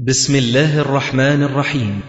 بسم 0.00 0.34
الله 0.34 0.80
الرحمن 0.80 1.42
الرحيم. 1.42 2.00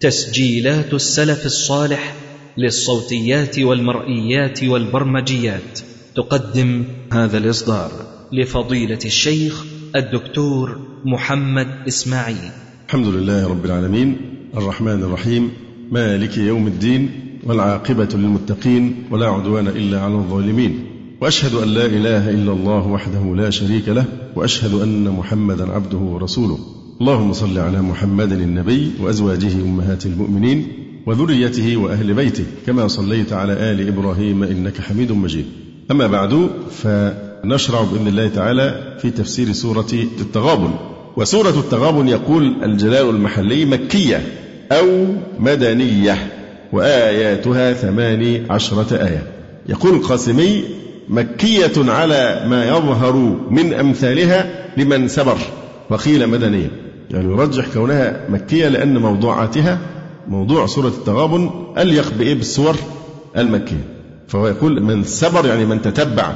تسجيلات 0.00 0.94
السلف 0.94 1.46
الصالح 1.46 2.14
للصوتيات 2.58 3.58
والمرئيات 3.58 4.64
والبرمجيات. 4.64 5.80
تقدم 6.16 6.84
هذا 7.12 7.38
الإصدار 7.38 7.90
لفضيلة 8.32 8.98
الشيخ 9.04 9.64
الدكتور 9.96 10.80
محمد 11.04 11.66
إسماعيل. 11.88 12.50
الحمد 12.86 13.06
لله 13.06 13.48
رب 13.48 13.64
العالمين. 13.64 14.16
الرحمن 14.56 15.02
الرحيم. 15.02 15.50
مالك 15.92 16.38
يوم 16.38 16.66
الدين. 16.66 17.10
والعاقبة 17.44 18.08
للمتقين. 18.14 19.08
ولا 19.10 19.26
عدوان 19.26 19.68
إلا 19.68 20.00
على 20.00 20.14
الظالمين. 20.14 20.78
وأشهد 21.20 21.54
أن 21.54 21.68
لا 21.68 21.86
إله 21.86 22.30
إلا 22.30 22.52
الله 22.52 22.86
وحده 22.86 23.34
لا 23.36 23.50
شريك 23.50 23.88
له. 23.88 24.04
وأشهد 24.36 24.74
أن 24.74 25.04
محمدا 25.04 25.72
عبده 25.72 25.98
ورسوله. 25.98 26.79
اللهم 27.00 27.32
صل 27.32 27.58
على 27.58 27.82
محمد 27.82 28.32
النبي 28.32 28.90
وأزواجه 29.00 29.52
أمهات 29.52 30.06
المؤمنين 30.06 30.68
وذريته 31.06 31.76
وأهل 31.76 32.14
بيته 32.14 32.44
كما 32.66 32.88
صليت 32.88 33.32
على 33.32 33.52
آل 33.52 33.88
إبراهيم 33.88 34.42
إنك 34.42 34.80
حميد 34.80 35.12
مجيد. 35.12 35.44
أما 35.90 36.06
بعد 36.06 36.50
فنشرع 36.82 37.82
بإذن 37.82 38.08
الله 38.08 38.28
تعالى 38.28 38.96
في 39.02 39.10
تفسير 39.10 39.52
سورة 39.52 39.86
التغابن. 40.20 40.70
وسورة 41.16 41.58
التغابن 41.58 42.08
يقول 42.08 42.64
الجلال 42.64 43.10
المحلي 43.10 43.64
مكية 43.64 44.22
أو 44.72 45.06
مدنية 45.38 46.16
وآياتها 46.72 47.72
ثماني 47.72 48.42
عشرة 48.50 48.96
آية. 48.96 49.22
يقول 49.68 49.94
القاسمي 49.94 50.64
مكية 51.08 51.72
على 51.92 52.46
ما 52.50 52.68
يظهر 52.68 53.16
من 53.50 53.72
أمثالها 53.72 54.50
لمن 54.76 55.08
سبر 55.08 55.38
وقيل 55.90 56.26
مدنية 56.26 56.89
يعني 57.10 57.32
يرجح 57.32 57.66
كونها 57.74 58.26
مكية 58.28 58.68
لأن 58.68 58.98
موضوعاتها 58.98 59.78
موضوع 60.28 60.66
سورة 60.66 60.88
التغابن 60.88 61.50
أليق 61.78 62.12
بإيه؟ 62.18 62.34
بالسور 62.34 62.76
المكية. 63.36 63.84
فهو 64.28 64.46
يقول 64.46 64.82
من 64.82 65.04
سبر 65.04 65.46
يعني 65.46 65.66
من 65.66 65.82
تتبع 65.82 66.32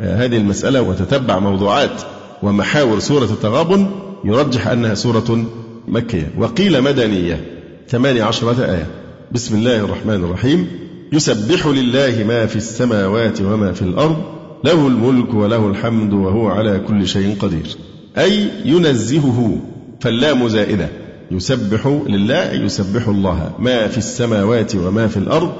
آه، 0.00 0.24
هذه 0.24 0.36
المسألة 0.36 0.82
وتتبع 0.82 1.38
موضوعات 1.38 2.02
ومحاور 2.42 2.98
سورة 2.98 3.24
التغابن 3.24 3.90
يرجح 4.24 4.68
أنها 4.68 4.94
سورة 4.94 5.44
مكية. 5.88 6.30
وقيل 6.38 6.82
مدنية 6.82 7.44
ثمانية 7.88 8.22
عشرة 8.22 8.64
آية. 8.64 8.86
بسم 9.32 9.56
الله 9.56 9.76
الرحمن 9.76 10.24
الرحيم. 10.24 10.66
يسبح 11.12 11.66
لله 11.66 12.24
ما 12.28 12.46
في 12.46 12.56
السماوات 12.56 13.40
وما 13.40 13.72
في 13.72 13.82
الأرض 13.82 14.16
له 14.64 14.86
الملك 14.86 15.34
وله 15.34 15.66
الحمد 15.66 16.12
وهو 16.12 16.48
على 16.48 16.80
كل 16.88 17.06
شيء 17.06 17.36
قدير. 17.40 17.76
أي 18.18 18.48
ينزهه 18.64 19.60
فاللام 20.04 20.48
زائدة. 20.48 20.88
يسبح 21.30 21.86
لله 22.06 22.52
يسبح 22.52 23.08
الله. 23.08 23.52
ما 23.58 23.88
في 23.88 23.98
السماوات 23.98 24.76
وما 24.76 25.08
في 25.08 25.16
الأرض 25.16 25.52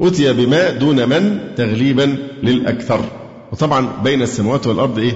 أتي 0.00 0.32
بما 0.32 0.70
دون 0.70 1.08
من 1.08 1.38
تغليبا 1.56 2.16
للأكثر. 2.42 3.00
وطبعا 3.52 3.88
بين 4.04 4.22
السماوات 4.22 4.66
والأرض 4.66 4.98
إيه؟ 4.98 5.12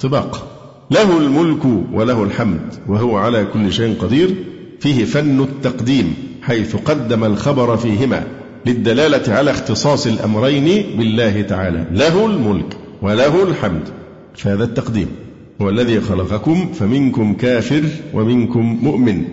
طباق. 0.00 0.46
له 0.90 1.18
الملك 1.18 1.64
وله 1.92 2.22
الحمد 2.22 2.74
وهو 2.88 3.16
على 3.16 3.44
كل 3.44 3.72
شيء 3.72 3.96
قدير. 4.00 4.34
فيه 4.80 5.04
فن 5.04 5.40
التقديم 5.40 6.14
حيث 6.42 6.76
قدم 6.76 7.24
الخبر 7.24 7.76
فيهما 7.76 8.26
للدلالة 8.66 9.34
على 9.34 9.50
اختصاص 9.50 10.06
الأمرين 10.06 10.98
بالله 10.98 11.42
تعالى. 11.42 11.84
له 11.92 12.26
الملك 12.26 12.76
وله 13.02 13.42
الحمد. 13.42 13.88
فهذا 14.36 14.64
التقديم. 14.64 15.29
هو 15.62 15.68
الذي 15.68 16.00
خلقكم 16.00 16.72
فمنكم 16.72 17.34
كافر 17.34 17.82
ومنكم 18.14 18.78
مؤمن. 18.82 19.24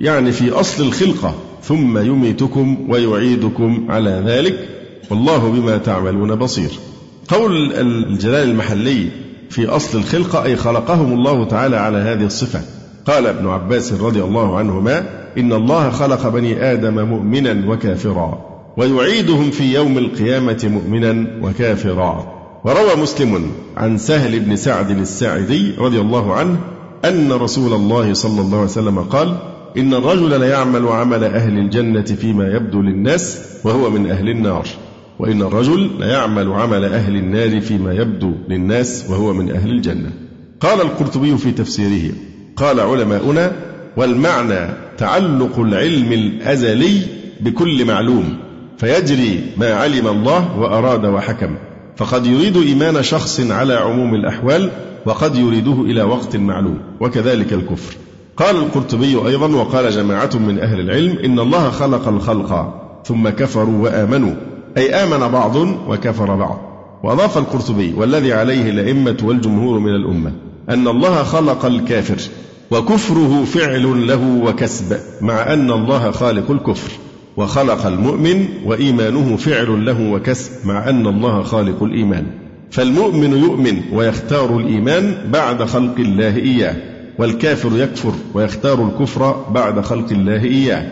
يعني 0.00 0.32
في 0.32 0.50
أصل 0.50 0.82
الخلقة 0.86 1.34
ثم 1.62 1.98
يميتكم 1.98 2.76
ويعيدكم 2.88 3.86
على 3.88 4.22
ذلك 4.26 4.68
والله 5.10 5.50
بما 5.50 5.78
تعملون 5.78 6.34
بصير. 6.34 6.70
قول 7.28 7.72
الجلال 7.72 8.50
المحلي 8.50 9.08
في 9.50 9.66
أصل 9.66 9.98
الخلقة 9.98 10.44
أي 10.44 10.56
خلقهم 10.56 11.12
الله 11.12 11.44
تعالى 11.44 11.76
على 11.76 11.98
هذه 11.98 12.24
الصفة. 12.24 12.60
قال 13.06 13.26
ابن 13.26 13.48
عباس 13.48 13.92
رضي 13.92 14.22
الله 14.22 14.58
عنهما 14.58 15.04
إن 15.38 15.52
الله 15.52 15.90
خلق 15.90 16.28
بني 16.28 16.72
آدم 16.72 17.08
مؤمنا 17.08 17.70
وكافرا 17.70 18.38
ويعيدهم 18.76 19.50
في 19.50 19.74
يوم 19.74 19.98
القيامة 19.98 20.60
مؤمنا 20.64 21.26
وكافرا. 21.42 22.33
وروى 22.64 22.96
مسلم 22.96 23.50
عن 23.76 23.98
سهل 23.98 24.40
بن 24.40 24.56
سعد 24.56 24.90
الساعدي 24.90 25.74
رضي 25.78 26.00
الله 26.00 26.34
عنه 26.34 26.58
أن 27.04 27.32
رسول 27.32 27.72
الله 27.72 28.14
صلى 28.14 28.40
الله 28.40 28.56
عليه 28.56 28.68
وسلم 28.68 28.98
قال 28.98 29.36
إن 29.76 29.94
الرجل 29.94 30.40
ليعمل 30.40 30.88
عمل 30.88 31.24
أهل 31.24 31.58
الجنة 31.58 32.02
فيما 32.02 32.48
يبدو 32.48 32.82
للناس 32.82 33.40
وهو 33.64 33.90
من 33.90 34.10
أهل 34.10 34.28
النار 34.28 34.66
وإن 35.18 35.42
الرجل 35.42 35.90
ليعمل 35.98 36.52
عمل 36.52 36.84
أهل 36.84 37.16
النار 37.16 37.60
فيما 37.60 37.92
يبدو 37.92 38.32
للناس 38.48 39.04
وهو 39.10 39.32
من 39.32 39.50
أهل 39.50 39.70
الجنة. 39.70 40.12
قال 40.60 40.80
القرطبي 40.80 41.36
في 41.36 41.52
تفسيره 41.52 42.12
قال 42.56 42.80
علماؤنا 42.80 43.52
والمعنى 43.96 44.74
تعلق 44.98 45.58
العلم 45.58 46.12
الأزلي 46.12 47.00
بكل 47.40 47.84
معلوم 47.84 48.36
فيجري 48.78 49.40
ما 49.56 49.74
علم 49.74 50.08
الله 50.08 50.58
وأراد 50.58 51.04
وحكم. 51.04 51.56
فقد 51.96 52.26
يريد 52.26 52.56
إيمان 52.56 53.02
شخص 53.02 53.40
على 53.40 53.74
عموم 53.74 54.14
الأحوال 54.14 54.70
وقد 55.06 55.36
يريده 55.36 55.72
إلى 55.72 56.02
وقت 56.02 56.36
معلوم 56.36 56.78
وكذلك 57.00 57.52
الكفر. 57.52 57.96
قال 58.36 58.56
القرطبي 58.56 59.16
أيضا 59.26 59.46
وقال 59.56 59.90
جماعة 59.90 60.30
من 60.34 60.58
أهل 60.58 60.80
العلم 60.80 61.18
إن 61.24 61.38
الله 61.38 61.70
خلق 61.70 62.08
الخلق 62.08 62.74
ثم 63.04 63.28
كفروا 63.28 63.84
وآمنوا 63.84 64.34
أي 64.76 64.94
آمن 64.94 65.28
بعض 65.28 65.56
وكفر 65.88 66.34
بعض. 66.36 66.60
وأضاف 67.04 67.38
القرطبي 67.38 67.94
والذي 67.96 68.32
عليه 68.32 68.70
الأئمة 68.70 69.16
والجمهور 69.22 69.78
من 69.78 69.94
الأمة 69.94 70.32
أن 70.70 70.88
الله 70.88 71.22
خلق 71.22 71.64
الكافر 71.64 72.30
وكفره 72.70 73.44
فعل 73.44 74.06
له 74.06 74.40
وكسب 74.44 74.96
مع 75.20 75.52
أن 75.52 75.70
الله 75.70 76.10
خالق 76.10 76.50
الكفر. 76.50 76.90
وخلق 77.36 77.86
المؤمن 77.86 78.48
وإيمانه 78.64 79.36
فعل 79.36 79.86
له 79.86 80.10
وكسب 80.10 80.66
مع 80.66 80.88
أن 80.88 81.06
الله 81.06 81.42
خالق 81.42 81.82
الإيمان. 81.82 82.26
فالمؤمن 82.70 83.32
يؤمن 83.32 83.82
ويختار 83.92 84.56
الإيمان 84.56 85.14
بعد 85.32 85.62
خلق 85.62 85.94
الله 85.98 86.36
إياه 86.36 86.76
والكافر 87.18 87.70
يكفر 87.74 88.12
ويختار 88.34 88.88
الكفر 88.88 89.44
بعد 89.50 89.80
خلق 89.80 90.12
الله 90.12 90.44
إياه. 90.44 90.86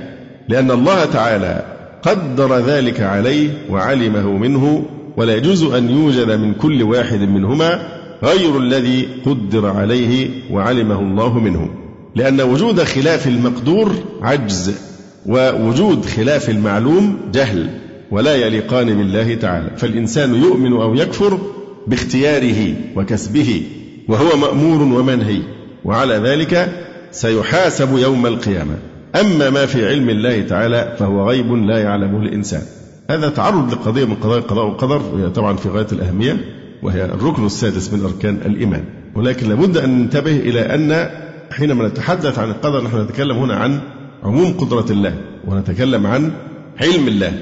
لأن 0.48 0.70
الله 0.70 1.04
تعالى 1.04 1.64
قدر 2.02 2.58
ذلك 2.58 3.00
عليه 3.00 3.50
وعلمه 3.70 4.30
منه 4.30 4.84
ولا 5.16 5.36
يجوز 5.36 5.62
أن 5.62 5.90
يوجد 5.90 6.30
من 6.30 6.54
كل 6.54 6.82
واحد 6.82 7.20
منهما 7.20 7.88
غير 8.22 8.58
الذي 8.58 9.08
قدر 9.26 9.66
عليه 9.66 10.28
وعلمه 10.50 11.00
الله 11.00 11.38
منه. 11.38 11.70
لأن 12.14 12.40
وجود 12.40 12.82
خلاف 12.82 13.28
المقدور 13.28 13.92
عجز. 14.22 14.91
ووجود 15.26 16.04
خلاف 16.04 16.50
المعلوم 16.50 17.18
جهل 17.32 17.70
ولا 18.10 18.34
يليقان 18.34 18.86
بالله 18.86 19.34
تعالى 19.34 19.70
فالإنسان 19.76 20.34
يؤمن 20.34 20.72
أو 20.72 20.94
يكفر 20.94 21.38
باختياره 21.86 22.74
وكسبه 22.96 23.62
وهو 24.08 24.36
مأمور 24.36 24.82
ومنهي 24.82 25.42
وعلى 25.84 26.14
ذلك 26.14 26.72
سيحاسب 27.10 27.98
يوم 27.98 28.26
القيامة. 28.26 28.74
أما 29.20 29.50
ما 29.50 29.66
في 29.66 29.88
علم 29.88 30.10
الله 30.10 30.42
تعالى 30.42 30.96
فهو 30.98 31.28
غيب 31.28 31.52
لا 31.52 31.78
يعلمه 31.78 32.22
الإنسان. 32.22 32.62
هذا 33.10 33.28
تعرض 33.28 33.72
لقضية 33.72 34.04
من 34.04 34.14
قضايا 34.14 34.38
القضاء 34.38 34.64
والقدر 34.64 35.02
وهي 35.14 35.30
طبعا 35.30 35.56
في 35.56 35.68
غاية 35.68 35.86
الأهمية 35.92 36.36
وهي 36.82 37.04
الركن 37.04 37.46
السادس 37.46 37.92
من 37.92 38.04
أركان 38.04 38.38
الإيمان. 38.46 38.84
ولكن 39.14 39.48
لابد 39.48 39.76
أن 39.76 39.98
ننتبه 39.98 40.36
إلى 40.36 40.60
أن 40.60 41.10
حينما 41.50 41.88
نتحدث 41.88 42.38
عن 42.38 42.50
القدر 42.50 42.84
نحن 42.84 43.00
نتكلم 43.00 43.36
هنا 43.36 43.54
عن 43.54 43.80
عموم 44.22 44.52
قدرة 44.52 44.86
الله 44.90 45.14
ونتكلم 45.46 46.06
عن 46.06 46.32
علم 46.80 47.08
الله. 47.08 47.32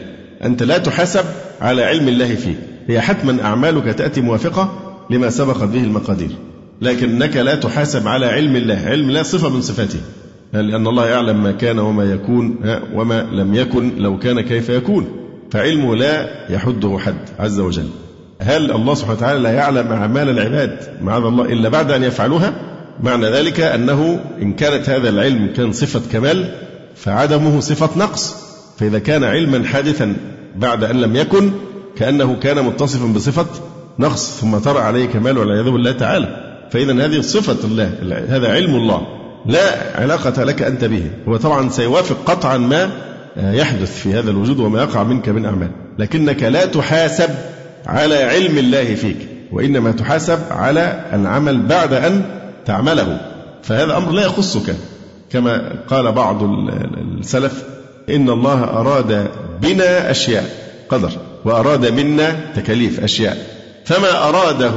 أنت 0.44 0.62
لا 0.62 0.78
تحاسب 0.78 1.24
على 1.60 1.84
علم 1.84 2.08
الله 2.08 2.34
فيك. 2.34 2.56
هي 2.86 3.00
حتما 3.00 3.42
أعمالك 3.42 3.94
تأتي 3.94 4.20
موافقة 4.20 4.72
لما 5.10 5.30
سبقت 5.30 5.68
به 5.68 5.84
المقادير. 5.84 6.30
لكنك 6.82 7.36
لا 7.36 7.54
تحاسب 7.54 8.08
على 8.08 8.26
علم 8.26 8.56
الله. 8.56 8.78
علم 8.86 9.08
الله 9.08 9.22
صفة 9.22 9.48
من 9.48 9.60
صفاته. 9.60 10.00
لأن 10.52 10.86
الله 10.86 11.06
يعلم 11.06 11.42
ما 11.42 11.52
كان 11.52 11.78
وما 11.78 12.04
يكون 12.04 12.56
وما 12.94 13.22
لم 13.22 13.54
يكن 13.54 13.92
لو 13.98 14.18
كان 14.18 14.40
كيف 14.40 14.68
يكون. 14.68 15.08
فعلمه 15.50 15.96
لا 15.96 16.28
يحده 16.50 16.98
حد 16.98 17.28
عز 17.38 17.60
وجل. 17.60 17.88
هل 18.40 18.72
الله 18.72 18.94
سبحانه 18.94 19.16
وتعالى 19.16 19.40
لا 19.40 19.50
يعلم 19.50 19.86
أعمال 19.86 20.28
العباد 20.28 20.78
معاذ 21.02 21.22
الله 21.22 21.44
إلا 21.44 21.68
بعد 21.68 21.90
أن 21.90 22.02
يفعلوها؟ 22.02 22.52
معنى 23.02 23.26
ذلك 23.26 23.60
أنه 23.60 24.20
إن 24.42 24.52
كانت 24.52 24.88
هذا 24.88 25.08
العلم 25.08 25.52
كان 25.56 25.72
صفة 25.72 26.00
كمال 26.12 26.54
فعدمه 26.96 27.60
صفة 27.60 27.98
نقص 27.98 28.36
فإذا 28.78 28.98
كان 28.98 29.24
علما 29.24 29.66
حادثا 29.66 30.16
بعد 30.56 30.84
أن 30.84 31.00
لم 31.00 31.16
يكن 31.16 31.50
كأنه 31.96 32.36
كان 32.42 32.64
متصفا 32.64 33.06
بصفة 33.06 33.46
نقص 33.98 34.40
ثم 34.40 34.58
ترى 34.58 34.78
عليه 34.78 35.06
كمال 35.06 35.38
والعياذ 35.38 35.70
بالله 35.70 35.92
تعالى. 35.92 36.50
فإذا 36.70 37.04
هذه 37.04 37.20
صفة 37.20 37.56
الله 37.64 37.92
هذا 38.28 38.52
علم 38.52 38.74
الله 38.74 39.06
لا 39.46 39.60
علاقة 39.94 40.44
لك 40.44 40.62
أنت 40.62 40.84
به. 40.84 41.10
هو 41.28 41.36
طبعا 41.36 41.68
سيوافق 41.68 42.16
قطعا 42.26 42.56
ما 42.56 42.90
يحدث 43.36 44.00
في 44.00 44.14
هذا 44.14 44.30
الوجود 44.30 44.60
وما 44.60 44.82
يقع 44.82 45.02
منك 45.02 45.28
من 45.28 45.44
أعمال. 45.44 45.70
لكنك 45.98 46.42
لا 46.42 46.66
تحاسب 46.66 47.30
على 47.86 48.16
علم 48.16 48.58
الله 48.58 48.94
فيك 48.94 49.16
وإنما 49.52 49.92
تحاسب 49.92 50.38
على 50.50 51.04
العمل 51.12 51.62
بعد 51.62 51.92
أن 51.92 52.24
تعمله. 52.66 53.20
فهذا 53.62 53.96
أمر 53.96 54.12
لا 54.12 54.22
يخصك. 54.22 54.74
كما 55.32 55.72
قال 55.88 56.12
بعض 56.12 56.42
السلف 56.42 57.64
إن 58.10 58.30
الله 58.30 58.64
أراد 58.64 59.30
بنا 59.62 60.10
أشياء 60.10 60.44
قدر 60.88 61.10
وأراد 61.44 61.86
منا 61.92 62.52
تكاليف 62.56 63.00
أشياء. 63.00 63.46
فما 63.84 64.28
أراده 64.28 64.74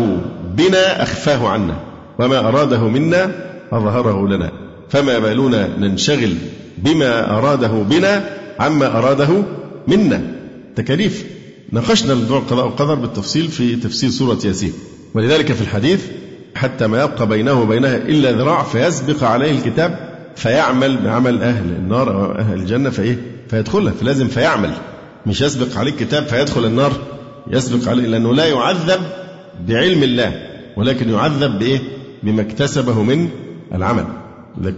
بنا 0.58 1.04
أخفاه 1.04 1.48
عنا 1.48 1.76
وما 2.20 2.40
أراده 2.40 2.88
منا 2.88 3.32
أظهره 3.72 4.28
لنا. 4.28 4.52
فما 4.90 5.20
بالنا 5.20 5.78
ننشغل 5.78 6.36
بما 6.78 7.38
أراده 7.38 7.68
بنا 7.68 8.30
عما 8.60 8.98
أراده 8.98 9.44
منا. 9.88 10.22
تكاليف. 10.76 11.26
ناقشنا 11.72 12.14
موضوع 12.14 12.38
القضاء 12.38 12.66
والقدر 12.66 12.96
بالتفصيل 12.96 13.48
في 13.48 13.76
تفسير 13.76 14.10
سورة 14.10 14.40
ياسين. 14.46 14.74
ولذلك 15.14 15.52
في 15.52 15.62
الحديث 15.62 16.06
حتى 16.56 16.88
ما 16.88 17.04
يبقى 17.04 17.28
بينه 17.28 17.62
وبينها 17.62 17.96
إلا 17.96 18.32
ذراع 18.32 18.64
فيسبق 18.64 19.24
عليه 19.24 19.52
الكتاب 19.52 20.13
فيعمل 20.36 20.98
بعمل 20.98 21.44
أهل 21.44 21.66
النار 21.66 22.14
أو 22.14 22.32
أهل 22.32 22.54
الجنة 22.54 22.90
فإيه؟ 22.90 23.18
فيدخلها. 23.50 23.94
فلازم 24.02 24.28
فيعمل. 24.28 24.72
مش 25.26 25.42
يسبق 25.42 25.78
عليه 25.78 25.92
الكتاب 25.92 26.24
فيدخل 26.24 26.66
النار. 26.66 26.92
يسبق 27.52 27.90
عليه 27.90 28.08
لأنه 28.08 28.34
لا 28.34 28.46
يعذب 28.46 29.02
بعلم 29.68 30.04
الله 30.04 30.34
ولكن 30.78 31.10
يعذب 31.10 31.60
بإيه؟ 31.60 31.80
بما 32.24 32.42
اكتسبه 32.42 33.04
من 33.04 33.30
العمل. 33.74 34.06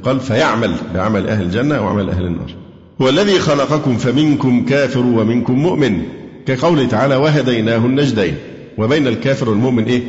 قال 0.04 0.19
فيعمل 0.19 0.75
بعمل 0.94 1.28
أهل 1.28 1.44
الجنة 1.44 1.75
أو 1.75 1.88
عمل 1.88 2.10
أهل 2.10 2.25
النار. 2.25 2.54
هو 3.02 3.10
الذي 3.10 3.40
خلقكم 3.40 3.98
فمنكم 3.98 4.66
كافر 4.66 5.00
ومنكم 5.00 5.54
مؤمن. 5.54 6.04
كقوله 6.46 6.88
تعالى 6.88 7.16
وهديناه 7.16 7.78
النجدين. 7.78 8.36
وبين 8.78 9.07
الكافر 9.07 9.50
والمؤمن 9.50 9.84
إيه؟ 9.84 10.04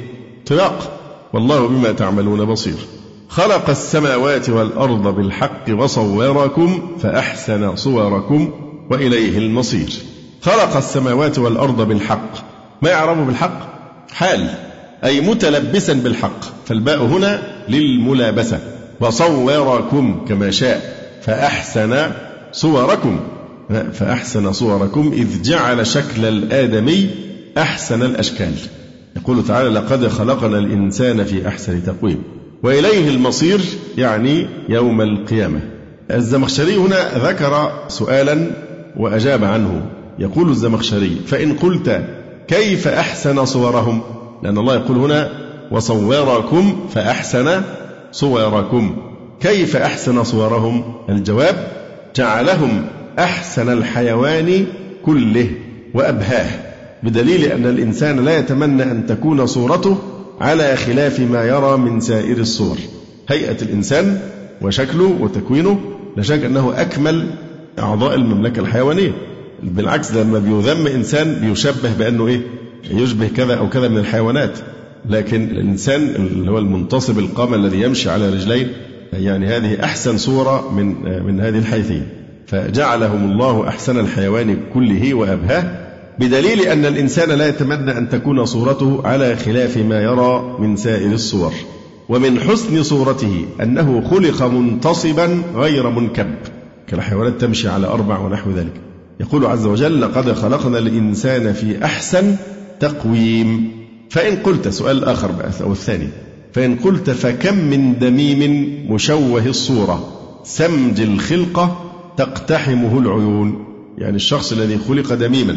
طلاق 0.46 1.00
والله 1.32 1.68
بما 1.68 1.92
تعملون 1.92 2.44
بصير. 2.44 2.76
خلق 3.36 3.70
السماوات 3.70 4.50
والأرض 4.50 5.16
بالحق 5.16 5.64
وصوركم 5.70 6.96
فأحسن 7.02 7.76
صوركم 7.76 8.50
وإليه 8.90 9.38
المصير. 9.38 9.88
خلق 10.42 10.76
السماوات 10.76 11.38
والأرض 11.38 11.88
بالحق. 11.88 12.30
ما 12.82 12.90
يعرفه 12.90 13.24
بالحق؟ 13.24 13.58
حال 14.12 14.50
أي 15.04 15.20
متلبسا 15.20 15.92
بالحق. 15.92 16.40
فالباء 16.66 17.02
هنا 17.04 17.42
للملابسة. 17.68 18.60
وصوركم 19.00 20.24
كما 20.28 20.50
شاء 20.50 20.96
فأحسن 21.22 22.10
صوركم. 22.52 23.20
فأحسن 23.92 24.52
صوركم 24.52 25.12
إذ 25.12 25.42
جعل 25.42 25.86
شكل 25.86 26.24
الآدمي 26.24 27.10
أحسن 27.58 28.02
الأشكال. 28.02 28.54
يقول 29.16 29.44
تعالى 29.44 29.68
لقد 29.68 30.08
خلقنا 30.08 30.58
الإنسان 30.58 31.24
في 31.24 31.48
أحسن 31.48 31.84
تقويم. 31.84 32.35
وإليه 32.62 33.08
المصير 33.08 33.60
يعني 33.98 34.46
يوم 34.68 35.00
القيامة. 35.00 35.60
الزمخشري 36.10 36.76
هنا 36.76 37.28
ذكر 37.28 37.72
سؤالا 37.88 38.46
وأجاب 38.96 39.44
عنه. 39.44 39.82
يقول 40.18 40.50
الزمخشري 40.50 41.16
فإن 41.26 41.52
قلت 41.52 42.04
كيف 42.48 42.88
أحسن 42.88 43.44
صورهم؟ 43.44 44.00
لأن 44.42 44.58
الله 44.58 44.74
يقول 44.74 44.96
هنا 44.96 45.30
وصوركم 45.70 46.86
فأحسن 46.94 47.62
صوركم. 48.12 48.96
كيف 49.40 49.76
أحسن 49.76 50.24
صورهم؟ 50.24 50.94
الجواب 51.08 51.68
جعلهم 52.16 52.84
أحسن 53.18 53.72
الحيوان 53.72 54.66
كله 55.04 55.50
وأبهاه. 55.94 56.50
بدليل 57.02 57.44
أن 57.44 57.66
الإنسان 57.66 58.24
لا 58.24 58.38
يتمنى 58.38 58.82
أن 58.82 59.06
تكون 59.06 59.46
صورته 59.46 59.98
على 60.40 60.76
خلاف 60.76 61.20
ما 61.20 61.44
يرى 61.44 61.76
من 61.76 62.00
سائر 62.00 62.38
الصور. 62.38 62.76
هيئة 63.28 63.62
الإنسان 63.62 64.20
وشكله 64.62 65.16
وتكوينه 65.20 65.80
لا 66.16 66.22
شك 66.22 66.44
أنه 66.44 66.80
أكمل 66.80 67.26
أعضاء 67.78 68.14
المملكة 68.14 68.60
الحيوانية. 68.60 69.12
بالعكس 69.62 70.14
لما 70.14 70.38
بيذم 70.38 70.86
إنسان 70.86 71.34
بيشبه 71.34 71.92
بأنه 71.98 72.26
إيه؟ 72.26 72.40
يشبه 72.90 73.28
كذا 73.28 73.54
أو 73.54 73.68
كذا 73.68 73.88
من 73.88 73.98
الحيوانات. 73.98 74.58
لكن 75.10 75.50
الإنسان 75.50 76.02
اللي 76.02 76.50
هو 76.50 76.58
المنتصب 76.58 77.18
القامة 77.18 77.56
الذي 77.56 77.82
يمشي 77.82 78.10
على 78.10 78.28
رجلين 78.28 78.68
يعني 79.12 79.46
هذه 79.46 79.84
أحسن 79.84 80.18
صورة 80.18 80.72
من 80.72 80.86
من 81.26 81.40
هذه 81.40 81.58
الحيثية. 81.58 82.06
فجعلهم 82.46 83.32
الله 83.32 83.68
أحسن 83.68 84.00
الحيوان 84.00 84.56
كله 84.74 85.14
وأبهاه 85.14 85.85
بدليل 86.18 86.60
أن 86.60 86.84
الإنسان 86.84 87.30
لا 87.30 87.48
يتمنى 87.48 87.98
أن 87.98 88.08
تكون 88.08 88.44
صورته 88.44 89.00
على 89.04 89.36
خلاف 89.36 89.76
ما 89.76 90.02
يرى 90.02 90.56
من 90.58 90.76
سائر 90.76 91.12
الصور 91.12 91.52
ومن 92.08 92.40
حسن 92.40 92.82
صورته 92.82 93.44
أنه 93.62 94.08
خلق 94.10 94.42
منتصبا 94.42 95.42
غير 95.54 95.90
منكب 95.90 96.34
كالحيوانات 96.86 97.40
تمشي 97.40 97.68
على 97.68 97.86
أربع 97.86 98.18
ونحو 98.18 98.50
ذلك. 98.50 98.72
يقول 99.20 99.46
عز 99.46 99.66
وجل 99.66 100.00
لقد 100.00 100.32
خلقنا 100.32 100.78
الإنسان 100.78 101.52
في 101.52 101.84
أحسن 101.84 102.36
تقويم. 102.80 103.70
فإن 104.10 104.36
قلت 104.36 104.68
سؤال 104.68 105.04
آخر 105.04 105.32
بقى 105.32 105.50
أو 105.62 105.72
الثاني 105.72 106.08
فإن 106.52 106.76
قلت 106.76 107.10
فكم 107.10 107.56
من 107.56 107.98
دميم 107.98 108.72
مشوه 108.92 109.46
الصورة 109.46 110.08
سمج 110.44 111.00
الخلقة 111.00 111.92
تقتحمه 112.16 112.98
العيون. 112.98 113.64
يعني 113.98 114.16
الشخص 114.16 114.52
الذي 114.52 114.78
خلق 114.88 115.14
دميما 115.14 115.56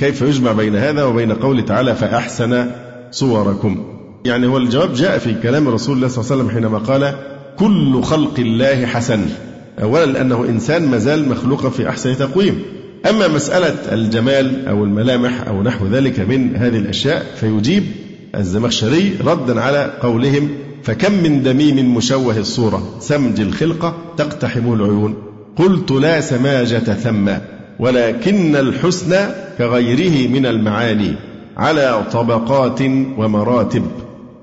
كيف 0.00 0.22
يجمع 0.22 0.52
بين 0.52 0.76
هذا 0.76 1.04
وبين 1.04 1.32
قوله 1.32 1.62
تعالى 1.62 1.94
فأحسن 1.94 2.70
صوركم. 3.10 3.84
يعني 4.24 4.46
هو 4.46 4.56
الجواب 4.56 4.94
جاء 4.94 5.18
في 5.18 5.34
كلام 5.42 5.68
رسول 5.68 5.96
الله 5.96 6.08
صلى 6.08 6.24
الله 6.24 6.32
عليه 6.32 6.42
وسلم 6.42 6.54
حينما 6.54 6.78
قال 6.78 7.14
كل 7.58 8.02
خلق 8.02 8.38
الله 8.38 8.86
حسن. 8.86 9.20
أولا 9.82 10.06
لأنه 10.06 10.44
إنسان 10.44 10.88
ما 10.88 10.98
زال 10.98 11.28
مخلوقا 11.28 11.70
في 11.70 11.88
أحسن 11.88 12.16
تقويم. 12.16 12.62
أما 13.10 13.28
مسألة 13.28 13.74
الجمال 13.92 14.68
أو 14.68 14.84
الملامح 14.84 15.48
أو 15.48 15.62
نحو 15.62 15.86
ذلك 15.86 16.20
من 16.20 16.56
هذه 16.56 16.76
الأشياء 16.76 17.26
فيجيب 17.40 17.82
الزمخشري 18.36 19.12
ردا 19.24 19.60
على 19.60 19.92
قولهم 20.02 20.48
فكم 20.82 21.12
من 21.12 21.42
دميم 21.42 21.94
مشوه 21.94 22.38
الصورة. 22.38 22.96
سمج 23.00 23.40
الخلقة 23.40 23.96
تقتحمه 24.16 24.74
العيون. 24.74 25.14
قلت 25.56 25.90
لا 25.90 26.20
سماجة 26.20 26.78
ثم. 26.78 27.30
ولكن 27.78 28.56
الحسن 28.56 29.30
كغيره 29.58 30.28
من 30.28 30.46
المعاني 30.46 31.14
على 31.56 32.02
طبقات 32.12 32.80
ومراتب. 33.18 33.82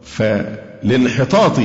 فلانحطاط 0.04 1.60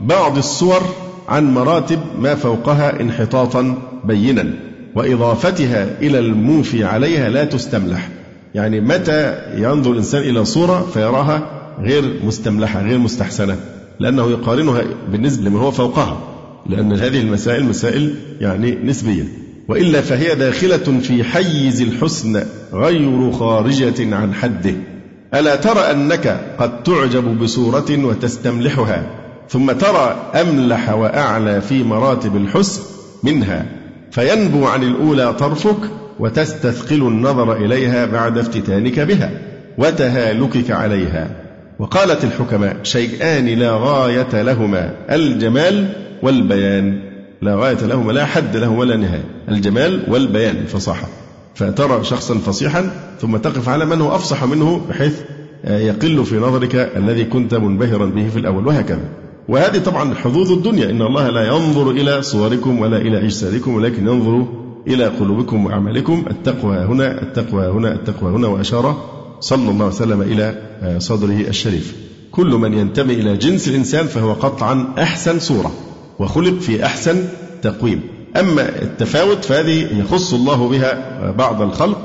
بعض 0.00 0.36
الصور 0.38 0.82
عن 1.28 1.54
مراتب 1.54 2.00
ما 2.18 2.34
فوقها 2.34 3.00
انحطاطا 3.00 3.74
بينا 4.04 4.54
وإضافتها 4.94 5.88
إلى 6.00 6.18
الموفي 6.18 6.84
عليها 6.84 7.28
لا 7.28 7.44
تستملح. 7.44 8.08
يعني 8.54 8.80
متى 8.80 9.38
ينظر 9.56 9.90
الإنسان 9.90 10.22
إلى 10.22 10.44
صورة 10.44 10.86
فيراها 10.94 11.48
غير 11.80 12.20
مستملحة 12.24 12.82
غير 12.82 12.98
مستحسنة 12.98 13.56
لأنه 14.00 14.30
يقارنها 14.30 14.82
بالنسبة 15.12 15.44
لما 15.44 15.60
هو 15.60 15.70
فوقها 15.70 16.18
لأن 16.66 16.92
هذه 16.92 17.20
المسائل 17.20 17.64
مسائل 17.64 18.14
يعني 18.40 18.78
نسبية. 18.84 19.24
وإلا 19.68 20.00
فهي 20.00 20.34
داخلة 20.34 21.00
في 21.02 21.24
حيز 21.24 21.82
الحسن 21.82 22.44
غير 22.72 23.32
خارجة 23.32 24.16
عن 24.16 24.34
حده. 24.34 24.74
ألا 25.34 25.56
ترى 25.56 25.80
أنك 25.80 26.40
قد 26.58 26.82
تعجب 26.82 27.38
بصورة 27.38 28.04
وتستملحها 28.04 29.02
ثم 29.48 29.72
ترى 29.72 30.30
أملح 30.34 30.90
وأعلى 30.90 31.60
في 31.60 31.82
مراتب 31.82 32.36
الحسن 32.36 32.82
منها 33.22 33.66
فينبو 34.10 34.66
عن 34.66 34.82
الأولى 34.82 35.34
طرفك 35.34 35.90
وتستثقل 36.18 37.02
النظر 37.02 37.56
إليها 37.56 38.06
بعد 38.06 38.38
افتتانك 38.38 39.00
بها 39.00 39.30
وتهالكك 39.78 40.70
عليها. 40.70 41.30
وقالت 41.78 42.24
الحكماء 42.24 42.76
شيئان 42.82 43.46
لا 43.46 43.70
غاية 43.72 44.42
لهما 44.42 44.94
الجمال 45.10 45.88
والبيان. 46.22 47.11
لا 47.42 47.56
غاية 47.56 47.86
لهما 47.86 48.12
لا 48.12 48.24
حد 48.24 48.56
له 48.56 48.68
ولا 48.68 48.96
نهاية. 48.96 49.24
الجمال 49.48 50.04
والبيان 50.08 50.56
الفصاحة. 50.56 51.08
فترى 51.54 52.04
شخصا 52.04 52.34
فصيحا 52.34 52.90
ثم 53.20 53.36
تقف 53.36 53.68
على 53.68 53.84
من 53.84 54.00
هو 54.00 54.14
أفصح 54.14 54.44
منه 54.44 54.80
بحيث 54.88 55.20
يقل 55.64 56.24
في 56.24 56.38
نظرك 56.38 56.74
الذي 56.96 57.24
كنت 57.24 57.54
منبهرا 57.54 58.06
به 58.06 58.28
في 58.28 58.38
الأول 58.38 58.66
وهكذا. 58.66 59.08
وهذه 59.48 59.78
طبعا 59.78 60.14
حظوظ 60.14 60.52
الدنيا 60.52 60.90
إن 60.90 61.02
الله 61.02 61.28
لا 61.30 61.46
ينظر 61.46 61.90
إلى 61.90 62.22
صوركم 62.22 62.78
ولا 62.78 62.96
إلى 62.96 63.24
أجسادكم 63.24 63.74
ولكن 63.74 64.06
ينظر 64.06 64.46
إلى 64.88 65.04
قلوبكم 65.04 65.66
وأعمالكم. 65.66 66.24
التقوى 66.30 66.76
هنا 66.76 67.22
التقوى 67.22 67.66
هنا 67.66 67.94
التقوى 67.94 68.32
هنا 68.32 68.48
وأشار 68.48 68.96
صلى 69.40 69.70
الله 69.70 69.84
عليه 69.84 69.94
وسلم 69.94 70.22
إلى 70.22 70.54
صدره 70.98 71.48
الشريف. 71.48 71.96
كل 72.32 72.46
من 72.46 72.74
ينتمي 72.74 73.14
إلى 73.14 73.36
جنس 73.36 73.68
الإنسان 73.68 74.06
فهو 74.06 74.32
قطعا 74.32 74.94
أحسن 74.98 75.38
صورة. 75.38 75.72
وخلق 76.22 76.60
في 76.60 76.84
أحسن 76.84 77.24
تقويم. 77.62 78.00
أما 78.36 78.82
التفاوت 78.82 79.44
فهذه 79.44 80.00
يخص 80.00 80.34
الله 80.34 80.68
بها 80.68 81.30
بعض 81.30 81.62
الخلق 81.62 81.98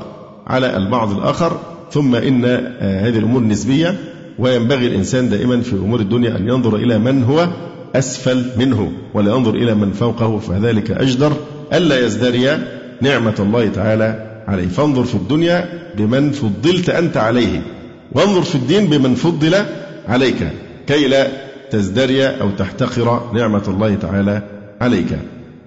على 0.46 0.76
البعض 0.76 1.12
الآخر 1.12 1.60
ثم 1.92 2.14
إن 2.14 2.44
هذه 2.80 3.18
الأمور 3.18 3.42
نسبية 3.42 3.94
وينبغي 4.38 4.86
الإنسان 4.86 5.28
دائما 5.28 5.60
في 5.60 5.72
أمور 5.72 6.00
الدنيا 6.00 6.36
أن 6.36 6.48
ينظر 6.48 6.76
إلى 6.76 6.98
من 6.98 7.24
هو 7.24 7.48
أسفل 7.94 8.44
منه 8.58 8.92
ولا 9.14 9.32
ينظر 9.32 9.54
إلى 9.54 9.74
من 9.74 9.92
فوقه 9.92 10.38
فذلك 10.38 10.90
أجدر. 10.90 11.32
ألا 11.72 12.06
يزدري 12.06 12.58
نعمة 13.00 13.34
الله 13.38 13.68
تعالى 13.68 14.42
عليه. 14.48 14.68
فانظر 14.68 15.04
في 15.04 15.14
الدنيا 15.14 15.68
بمن 15.98 16.30
فضلت 16.30 16.90
أنت 16.90 17.16
عليه 17.16 17.62
وانظر 18.12 18.42
في 18.42 18.54
الدين 18.54 18.86
بمن 18.86 19.14
فضل 19.14 19.54
عليك 20.08 20.48
كي 20.86 21.08
لا 21.08 21.47
تزدري 21.70 22.26
أو 22.26 22.50
تحتقر 22.50 23.30
نعمة 23.34 23.62
الله 23.68 23.94
تعالى 23.94 24.42
عليك. 24.80 25.18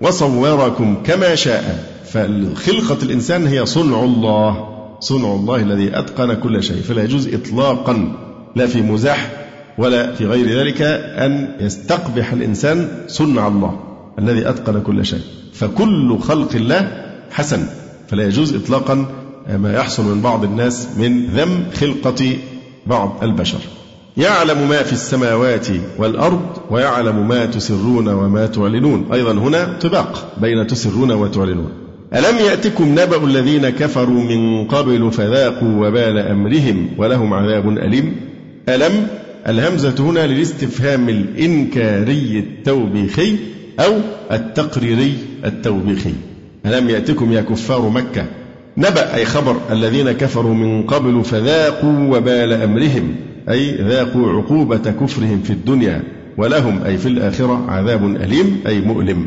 وصوركم 0.01 1.03
كما 1.03 1.35
شاء. 1.35 1.91
فخلقة 2.05 2.97
الإنسان 3.03 3.47
هي 3.47 3.65
صنع 3.65 4.03
الله. 4.03 4.67
صنع 4.99 5.33
الله 5.33 5.55
الذي 5.55 5.99
أتقن 5.99 6.33
كل 6.33 6.63
شيء. 6.63 6.81
فلا 6.81 7.03
يجوز 7.03 7.33
إطلاقا. 7.33 8.13
لا 8.55 8.67
في 8.67 8.81
مزاح 8.81 9.31
ولا 9.77 10.11
في 10.13 10.25
غير 10.25 10.59
ذلك 10.59 10.81
أن 11.25 11.55
يستقبح 11.59 12.33
الإنسان 12.33 12.87
صنع 13.07 13.47
الله 13.47 13.79
الذي 14.19 14.49
أتقن 14.49 14.81
كل 14.81 15.05
شيء. 15.05 15.23
فكل 15.53 16.19
خلق 16.19 16.55
الله 16.55 17.05
حسن. 17.31 17.65
فلا 18.07 18.27
يجوز 18.27 18.55
إطلاقا 18.55 19.05
ما 19.57 19.73
يحصل 19.73 20.15
من 20.15 20.21
بعض 20.21 20.43
الناس 20.43 20.87
من 20.97 21.25
ذم 21.25 21.63
خلقة 21.73 22.37
بعض 22.87 23.19
البشر. 23.23 23.59
يعلم 24.17 24.69
ما 24.69 24.83
في 24.83 24.93
السماوات 24.93 25.67
والأرض 25.97 26.41
ويعلم 26.69 27.27
ما 27.27 27.45
تسرون 27.45 28.07
وما 28.07 28.45
تعلنون. 28.45 29.05
أيضا 29.13 29.31
هنا 29.31 29.77
طباق 29.81 30.33
بين 30.41 30.67
تسرون 30.67 31.11
وتعلنون. 31.11 31.71
ألم 32.13 32.37
يأتكم 32.37 32.91
نبأ 32.91 33.23
الذين 33.23 33.69
كفروا 33.69 34.23
من 34.23 34.67
قبل 34.67 35.11
فذاقوا 35.11 35.87
وبال 35.87 36.17
أمرهم 36.17 36.89
ولهم 36.97 37.33
عذاب 37.33 37.69
أليم؟ 37.69 38.15
ألم 38.69 39.07
الهمزة 39.47 39.95
هنا 39.99 40.27
للاستفهام 40.27 41.09
الإنكاري 41.09 42.39
التوبيخي 42.39 43.35
أو 43.79 43.93
التقريري 44.31 45.17
التوبيخي. 45.45 46.13
ألم 46.65 46.89
يأتكم 46.89 47.31
يا 47.31 47.41
كفار 47.41 47.89
مكة؟ 47.89 48.25
نبأ 48.77 49.15
أي 49.15 49.25
خبر 49.25 49.57
الذين 49.71 50.11
كفروا 50.11 50.53
من 50.53 50.83
قبل 50.83 51.23
فذاقوا 51.25 52.17
وبال 52.17 52.53
أمرهم 52.53 53.15
أي 53.51 53.75
ذاقوا 53.75 54.31
عقوبة 54.31 54.77
كفرهم 54.77 55.41
في 55.43 55.49
الدنيا 55.49 56.03
ولهم 56.37 56.83
أي 56.83 56.97
في 56.97 57.07
الآخرة 57.07 57.65
عذاب 57.71 58.05
أليم 58.05 58.61
أي 58.67 58.81
مؤلم. 58.81 59.25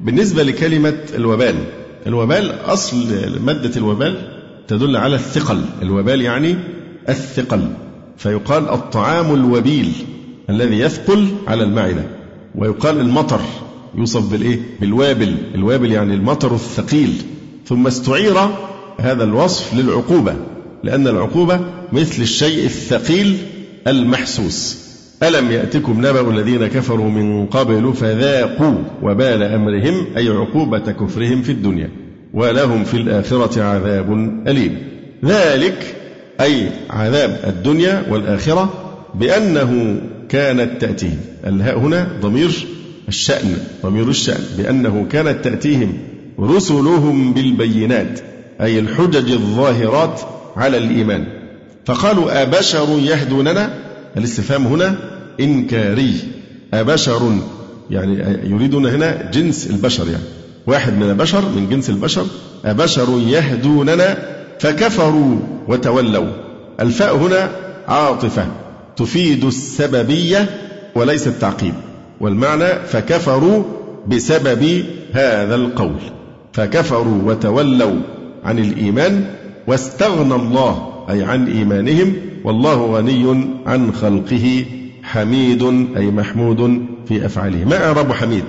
بالنسبة 0.00 0.42
لكلمة 0.42 0.96
الوبال 1.14 1.54
الوبال 2.06 2.50
أصل 2.64 2.96
مادة 3.44 3.76
الوبال 3.76 4.16
تدل 4.68 4.96
على 4.96 5.14
الثقل. 5.14 5.60
الوبال 5.82 6.22
يعني 6.22 6.56
الثقل 7.08 7.68
فيقال 8.16 8.68
الطعام 8.68 9.34
الوبيل 9.34 9.92
الذي 10.50 10.78
يثقل 10.78 11.26
على 11.46 11.62
المعدة 11.64 12.02
ويقال 12.54 13.00
المطر 13.00 13.40
يوصف 13.94 14.30
بالإيه؟ 14.30 14.58
بالوابل. 14.80 15.36
الوابل 15.54 15.92
يعني 15.92 16.14
المطر 16.14 16.54
الثقيل. 16.54 17.12
ثم 17.66 17.86
استعير 17.86 18.36
هذا 18.98 19.24
الوصف 19.24 19.74
للعقوبة 19.74 20.36
لأن 20.84 21.08
العقوبة 21.08 21.60
مثل 21.92 22.22
الشيء 22.22 22.64
الثقيل 22.64 23.36
المحسوس. 23.86 24.86
ألم 25.22 25.50
يأتكم 25.50 25.98
نبأ 25.98 26.30
الذين 26.30 26.66
كفروا 26.66 27.10
من 27.10 27.46
قبل 27.46 27.94
فذاقوا 27.94 28.74
وبال 29.02 29.42
أمرهم 29.42 30.06
أي 30.16 30.28
عقوبة 30.28 30.78
كفرهم 30.92 31.42
في 31.42 31.52
الدنيا 31.52 31.90
ولهم 32.34 32.84
في 32.84 32.96
الآخرة 32.96 33.62
عذاب 33.62 34.12
أليم. 34.48 34.78
ذلك 35.24 35.96
أي 36.40 36.70
عذاب 36.90 37.40
الدنيا 37.46 38.04
والآخرة 38.10 38.72
بأنه 39.14 40.00
كانت 40.28 40.80
تأتيهم. 40.80 41.18
الهاء 41.46 41.78
هنا 41.78 42.08
ضمير 42.20 42.66
الشأن 43.08 43.56
ضمير 43.82 44.08
الشأن 44.08 44.44
بأنه 44.58 45.06
كانت 45.10 45.44
تأتيهم 45.44 45.98
رسلهم 46.40 47.32
بالبينات 47.32 48.20
أي 48.60 48.78
الحجج 48.78 49.30
الظاهرات 49.32 50.20
على 50.56 50.78
الإيمان. 50.78 51.35
فقالوا 51.86 52.42
أبشر 52.42 52.98
يهدوننا؟ 52.98 53.70
الاستفهام 54.16 54.66
هنا 54.66 54.96
إنكاري. 55.40 56.14
أبشر 56.74 57.32
يعني 57.90 58.18
يريدون 58.50 58.86
هنا 58.86 59.30
جنس 59.30 59.66
البشر 59.66 60.06
يعني. 60.06 60.24
واحد 60.66 60.92
من 60.92 61.10
البشر 61.10 61.40
من 61.40 61.68
جنس 61.70 61.90
البشر. 61.90 62.26
أبشر 62.64 63.08
يهدوننا 63.26 64.18
فكفروا 64.58 65.36
وتولوا. 65.68 66.32
الفاء 66.80 67.16
هنا 67.16 67.50
عاطفة 67.88 68.46
تفيد 68.96 69.44
السببية 69.44 70.48
وليس 70.94 71.26
التعقيب. 71.26 71.74
والمعنى 72.20 72.68
فكفروا 72.86 73.62
بسبب 74.06 74.84
هذا 75.12 75.54
القول. 75.54 76.00
فكفروا 76.52 77.22
وتولوا 77.24 78.00
عن 78.44 78.58
الإيمان 78.58 79.24
واستغنى 79.66 80.34
الله 80.34 80.95
أي 81.10 81.22
عن 81.22 81.46
إيمانهم 81.48 82.12
والله 82.44 82.96
غني 82.96 83.46
عن 83.66 83.92
خلقه 83.92 84.64
حميد 85.02 85.62
أي 85.96 86.06
محمود 86.10 86.86
في 87.08 87.26
أفعاله. 87.26 87.64
ما 87.64 87.84
إعراب 87.84 88.12
حميد؟ 88.12 88.44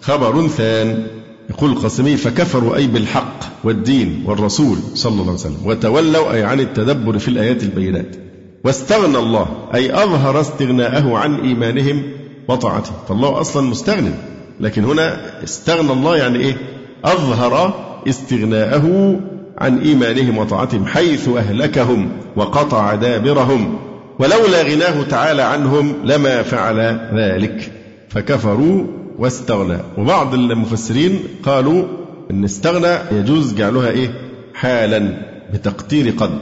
خبر 0.00 0.48
ثان. 0.48 1.06
يقول 1.50 1.70
القاسمي 1.70 2.16
فكفروا 2.16 2.76
أي 2.76 2.86
بالحق 2.86 3.38
والدين 3.64 4.22
والرسول 4.26 4.78
صلى 4.94 5.12
الله 5.12 5.22
عليه 5.22 5.32
وسلم 5.32 5.60
وتولوا 5.64 6.32
أي 6.32 6.42
عن 6.42 6.60
التدبر 6.60 7.18
في 7.18 7.28
الآيات 7.28 7.62
البينات. 7.62 8.16
واستغنى 8.64 9.18
الله 9.18 9.46
أي 9.74 9.94
أظهر 9.94 10.40
استغناءه 10.40 11.16
عن 11.16 11.40
إيمانهم 11.40 12.02
وطاعته. 12.48 12.92
فالله 13.08 13.40
أصلا 13.40 13.68
مستغني 13.68 14.14
لكن 14.60 14.84
هنا 14.84 15.20
استغنى 15.44 15.92
الله 15.92 16.16
يعني 16.16 16.38
إيه؟ 16.38 16.56
أظهر 17.04 17.74
استغناءه 18.08 19.20
عن 19.58 19.78
إيمانهم 19.78 20.38
وطاعتهم 20.38 20.86
حيث 20.86 21.28
أهلكهم 21.28 22.08
وقطع 22.36 22.94
دابرهم 22.94 23.78
ولولا 24.18 24.62
غناه 24.62 25.02
تعالى 25.02 25.42
عنهم 25.42 25.94
لما 26.04 26.42
فعل 26.42 27.00
ذلك. 27.14 27.72
فكفروا 28.08 28.84
واستغنى. 29.18 29.78
وبعض 29.98 30.34
المفسرين 30.34 31.18
قالوا 31.42 31.84
إن 32.30 32.44
استغنى 32.44 32.98
يجوز 33.12 33.54
جعلها 33.54 33.90
إيه؟ 33.90 34.10
حالا 34.54 35.12
بتقدير 35.52 36.14
قد. 36.18 36.38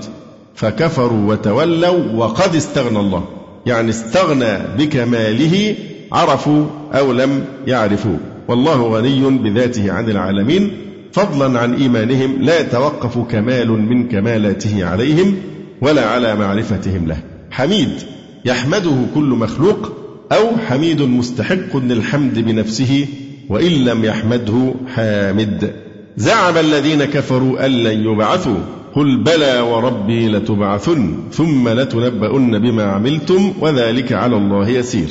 فكفروا 0.55 1.33
وتولوا 1.33 2.13
وقد 2.15 2.55
استغنى 2.55 3.01
الله. 3.01 3.25
يعني 3.67 3.91
استغنى 3.91 4.59
بكماله 4.79 5.75
عرفوا 6.13 6.65
أو 6.93 7.13
لم 7.13 7.45
يعرفوا. 7.67 8.17
والله 8.49 8.83
غني 8.83 9.39
بذاته 9.39 9.93
عن 9.93 10.11
العالمين. 10.11 10.92
فضلا 11.13 11.59
عن 11.59 11.75
إيمانهم 11.75 12.43
لا 12.43 12.61
يتوقف 12.61 13.19
كمال 13.19 13.71
من 13.71 14.09
كمالاته 14.09 14.85
عليهم 14.85 15.37
ولا 15.81 16.07
على 16.07 16.37
معرفتهم 16.37 17.07
له. 17.09 17.17
حميد 17.51 17.91
يحمده 18.45 18.97
كل 19.15 19.23
مخلوق 19.25 19.93
أو 20.33 20.57
حميد 20.69 21.03
مستحق 21.03 21.77
للحمد 21.77 22.39
بنفسه 22.39 23.07
وإن 23.49 23.73
لم 23.73 24.05
يحمده 24.05 24.75
حامد. 24.95 25.73
زعم 26.17 26.57
الذين 26.57 27.05
كفروا 27.05 27.67
أن 27.67 27.71
لن 27.71 28.05
يبعثوا 28.05 28.59
قل 28.95 29.17
بلى 29.17 29.61
وربي 29.61 30.29
لتبعثن 30.29 31.15
ثم 31.33 31.69
لتنبؤن 31.69 32.59
بما 32.59 32.83
عملتم 32.83 33.53
وذلك 33.61 34.13
على 34.13 34.37
الله 34.37 34.69
يسير. 34.69 35.09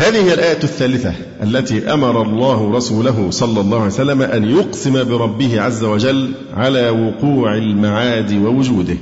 هذه 0.00 0.24
هي 0.24 0.34
الآية 0.34 0.62
الثالثة 0.64 1.12
التي 1.42 1.92
أمر 1.92 2.22
الله 2.22 2.70
رسوله 2.70 3.30
صلى 3.30 3.60
الله 3.60 3.76
عليه 3.76 3.86
وسلم 3.86 4.22
أن 4.22 4.50
يقسم 4.50 5.04
بربه 5.04 5.60
عز 5.60 5.84
وجل 5.84 6.32
على 6.54 6.90
وقوع 6.90 7.54
المعاد 7.54 8.32
ووجوده. 8.32 8.96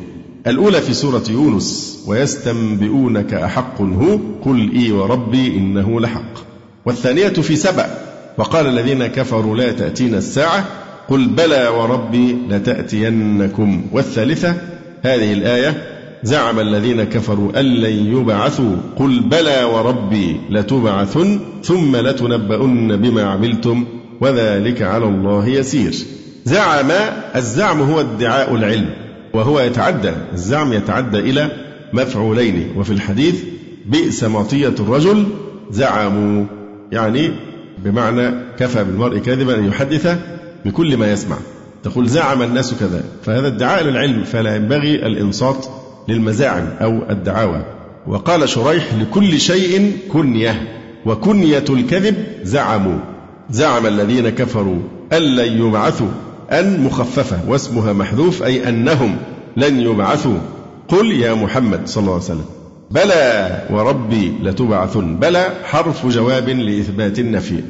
الأولى 0.46 0.80
في 0.80 0.94
سورة 0.94 1.22
يونس 1.30 1.98
ويستنبئونك 2.06 3.34
أحق 3.34 3.80
هو 3.80 4.18
قل 4.44 4.72
إي 4.74 4.92
وربي 4.92 5.56
إنه 5.56 6.00
لحق. 6.00 6.32
والثانية 6.86 7.28
في 7.28 7.56
سبأ 7.56 7.86
وقال 8.38 8.66
الذين 8.66 9.06
كفروا 9.06 9.56
لا 9.56 9.72
تأتينا 9.72 10.18
الساعة 10.18 10.64
قل 11.08 11.26
بلى 11.26 11.68
وربي 11.68 12.36
لتأتينكم. 12.50 13.86
والثالثة 13.92 14.56
هذه 15.02 15.32
الآية 15.32 15.95
زعم 16.26 16.60
الذين 16.60 17.04
كفروا 17.04 17.60
أن 17.60 17.64
لن 17.64 18.16
يبعثوا. 18.16 18.76
قل 18.96 19.20
بلى 19.20 19.64
وربي 19.64 20.40
لتبعثن 20.50 21.40
ثم 21.64 21.96
لتنبؤن 21.96 22.96
بما 22.96 23.22
عملتم 23.22 23.84
وذلك 24.20 24.82
على 24.82 25.04
الله 25.04 25.48
يسير. 25.48 25.94
زعم 26.44 26.90
الزعم 27.36 27.82
هو 27.82 28.00
ادعاء 28.00 28.54
العلم 28.54 28.90
وهو 29.34 29.60
يتعدى. 29.60 30.12
الزعم 30.32 30.72
يتعدى 30.72 31.18
إلى 31.18 31.50
مفعولين. 31.92 32.72
وفي 32.76 32.90
الحديث 32.90 33.42
بئس 33.86 34.24
مطية 34.24 34.74
الرجل 34.80 35.26
زعموا 35.70 36.44
يعني 36.92 37.30
بمعنى 37.84 38.30
كفى 38.58 38.84
بالمرء 38.84 39.18
كذبا 39.18 39.58
أن 39.58 39.64
يحدث 39.64 40.18
بكل 40.64 40.96
ما 40.96 41.12
يسمع. 41.12 41.36
تقول 41.84 42.08
زعم 42.08 42.42
الناس 42.42 42.74
كذا 42.74 43.04
فهذا 43.24 43.46
ادعاء 43.46 43.84
للعلم 43.84 44.24
فلا 44.24 44.56
ينبغي 44.56 45.06
الإنصات 45.06 45.66
للمزاعم 46.08 46.68
أو 46.80 47.10
الدعاوى. 47.10 47.64
وقال 48.06 48.48
شريح 48.48 48.94
لكل 48.94 49.40
شيء 49.40 49.96
كنية 50.12 50.62
وكنية 51.06 51.64
الكذب 51.70 52.16
زعموا. 52.42 52.98
زعم 53.50 53.86
الذين 53.86 54.28
كفروا 54.28 54.78
أن 55.12 55.22
لن 55.22 55.66
يبعثوا 55.66 56.08
أن 56.52 56.80
مخففة 56.80 57.38
واسمها 57.48 57.92
محذوف 57.92 58.42
أي 58.42 58.68
أنهم 58.68 59.16
لن 59.56 59.80
يبعثوا. 59.80 60.38
قل 60.88 61.12
يا 61.12 61.34
محمد 61.34 61.80
صلى 61.84 62.00
الله 62.02 62.12
عليه 62.12 62.22
وسلم 62.24 62.44
بلى 62.90 63.62
وربي 63.70 64.32
لتبعثن. 64.42 65.16
بلى 65.16 65.46
حرف 65.64 66.06
جواب 66.06 66.48
لإثبات 66.48 67.18
النفي. 67.18 67.60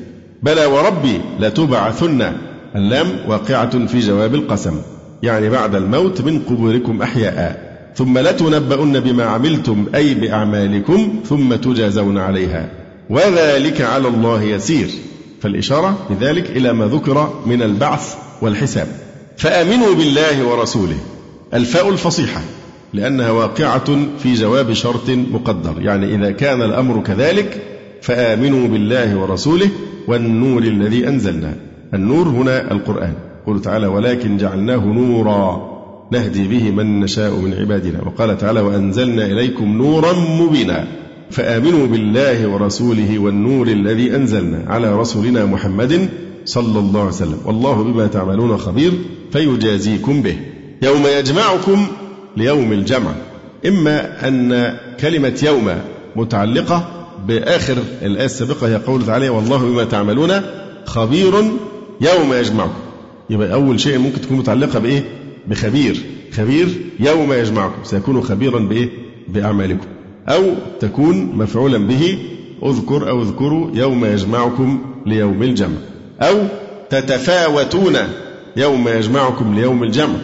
بلى 0.42 0.66
وربي 0.66 1.20
لتبعثن. 1.40 2.32
اللام 2.76 3.06
واقعة 3.28 3.86
في 3.86 3.98
جواب 3.98 4.34
القسم. 4.34 4.80
يعني 5.22 5.48
بعد 5.48 5.74
الموت 5.74 6.20
من 6.20 6.38
قبوركم 6.38 7.02
أحياء. 7.02 7.65
ثم 7.96 8.18
لتنبؤن 8.18 9.00
بما 9.00 9.24
عملتم 9.24 9.86
أي 9.94 10.14
بأعمالكم 10.14 11.14
ثم 11.28 11.54
تجازون 11.54 12.18
عليها. 12.18 12.68
وذلك 13.10 13.80
على 13.80 14.08
الله 14.08 14.42
يسير. 14.42 14.88
فالإشارة 15.40 15.98
بذلك 16.10 16.50
إلى 16.50 16.72
ما 16.72 16.86
ذكر 16.86 17.42
من 17.46 17.62
البعث 17.62 18.14
والحساب. 18.42 18.86
فآمنوا 19.36 19.94
بالله 19.94 20.46
ورسوله. 20.46 20.96
الفاء 21.54 21.88
الفصيحة 21.88 22.40
لأنها 22.94 23.30
واقعة 23.30 24.06
في 24.18 24.34
جواب 24.34 24.72
شرط 24.72 25.10
مقدر. 25.10 25.74
يعني 25.78 26.14
إذا 26.14 26.30
كان 26.30 26.62
الأمر 26.62 27.02
كذلك 27.02 27.62
فآمنوا 28.02 28.68
بالله 28.68 29.18
ورسوله 29.18 29.68
والنور 30.08 30.62
الذي 30.62 31.08
أنزلنا. 31.08 31.54
النور 31.94 32.28
هنا 32.28 32.72
القرآن. 32.72 33.12
قل 33.46 33.60
تعالى 33.60 33.86
ولكن 33.86 34.36
جعلناه 34.36 34.84
نورا. 34.84 35.75
نهدي 36.12 36.48
به 36.48 36.70
من 36.70 37.00
نشاء 37.00 37.34
من 37.34 37.54
عبادنا. 37.54 38.02
وقال 38.06 38.38
تعالى 38.38 38.60
وأنزلنا 38.60 39.26
إليكم 39.26 39.64
نورا 39.64 40.12
مبينا 40.12 40.88
فآمنوا 41.30 41.86
بالله 41.86 42.48
ورسوله 42.48 43.18
والنور 43.18 43.68
الذي 43.68 44.16
أنزلنا 44.16 44.64
على 44.66 44.98
رسولنا 44.98 45.46
محمد 45.46 46.08
صلى 46.44 46.78
الله 46.78 47.00
عليه 47.00 47.10
وسلم. 47.10 47.38
والله 47.44 47.82
بما 47.82 48.06
تعملون 48.06 48.56
خبير 48.56 48.92
فيجازيكم 49.32 50.22
به. 50.22 50.36
يوم 50.82 51.02
يجمعكم 51.18 51.86
ليوم 52.36 52.72
الجمع. 52.72 53.10
إما 53.66 54.28
أن 54.28 54.74
كلمة 55.00 55.42
يوم 55.42 55.70
متعلقة 56.16 56.88
بآخر 57.28 57.76
الآية 58.02 58.24
السابقة 58.24 58.68
هي 58.68 58.76
قول 58.76 59.06
تعالى 59.06 59.28
والله 59.28 59.58
بما 59.58 59.84
تعملون 59.84 60.40
خبير 60.84 61.34
يوم 62.00 62.32
يجمعكم. 62.32 62.80
يبقى 63.30 63.52
أول 63.52 63.80
شيء 63.80 63.98
ممكن 63.98 64.20
تكون 64.20 64.38
متعلقة 64.38 64.78
بإيه؟ 64.78 65.04
بخبير. 65.48 66.02
خبير 66.32 66.68
يوم 67.00 67.32
يجمعكم. 67.32 67.84
سيكون 67.84 68.22
خبيرا 68.22 68.58
بإيه؟ 68.58 68.88
بأعمالكم. 69.28 69.86
أو 70.28 70.42
تكون 70.80 71.32
مفعولا 71.34 71.78
به 71.78 72.18
اذكر 72.62 73.08
أو 73.10 73.22
اذكروا 73.22 73.70
يوم 73.74 74.04
يجمعكم 74.04 74.80
ليوم 75.06 75.42
الجمع. 75.42 75.76
أو 76.20 76.34
تتفاوتون 76.90 77.96
يوم 78.56 78.88
يجمعكم 78.88 79.54
ليوم 79.54 79.82
الجمع. 79.82 80.16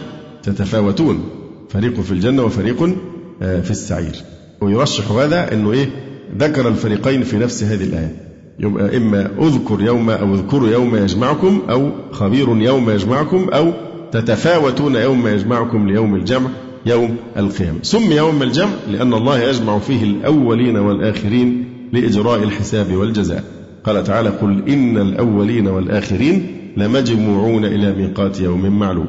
تتفاوتون. 0.43 1.23
فريق 1.69 2.01
في 2.01 2.11
الجنة 2.11 2.43
وفريق 2.43 2.95
آه، 3.41 3.61
في 3.61 3.71
السعير. 3.71 4.15
ويرشح 4.61 5.11
هذا 5.11 5.53
أنه 5.53 5.71
إيه؟ 5.71 5.89
ذكر 6.37 6.67
الفريقين 6.67 7.23
في 7.23 7.37
نفس 7.37 7.63
هذه 7.63 7.83
الآية. 7.83 8.15
يبقى 8.59 8.97
إما 8.97 9.31
اذكر 9.41 9.81
يوم 9.81 10.09
أو 10.09 10.35
اذكروا 10.35 10.69
يوم 10.69 10.95
يجمعكم 10.95 11.61
أو 11.69 11.91
خبير 12.11 12.57
يوم 12.57 12.89
يجمعكم 12.89 13.49
أو 13.53 13.73
تتفاوتون 14.13 14.95
يوم 14.95 15.27
يجمعكم 15.27 15.87
ليوم 15.87 16.15
الجمع 16.15 16.49
يوم 16.85 17.15
القيامة. 17.37 17.79
سمي 17.81 18.15
يوم 18.15 18.43
الجمع 18.43 18.69
لأن 18.91 19.13
الله 19.13 19.39
يجمع 19.39 19.79
فيه 19.79 20.03
الأولين 20.03 20.77
والآخرين 20.77 21.65
لإجراء 21.93 22.43
الحساب 22.43 22.95
والجزاء. 22.95 23.43
قال 23.83 24.03
تعالى 24.03 24.29
قل 24.29 24.63
إن 24.69 24.97
الأولين 24.97 25.67
والآخرين 25.67 26.47
لمجموعون 26.77 27.65
إلى 27.65 27.93
ميقات 27.93 28.41
يوم 28.41 28.79
معلوم. 28.79 29.07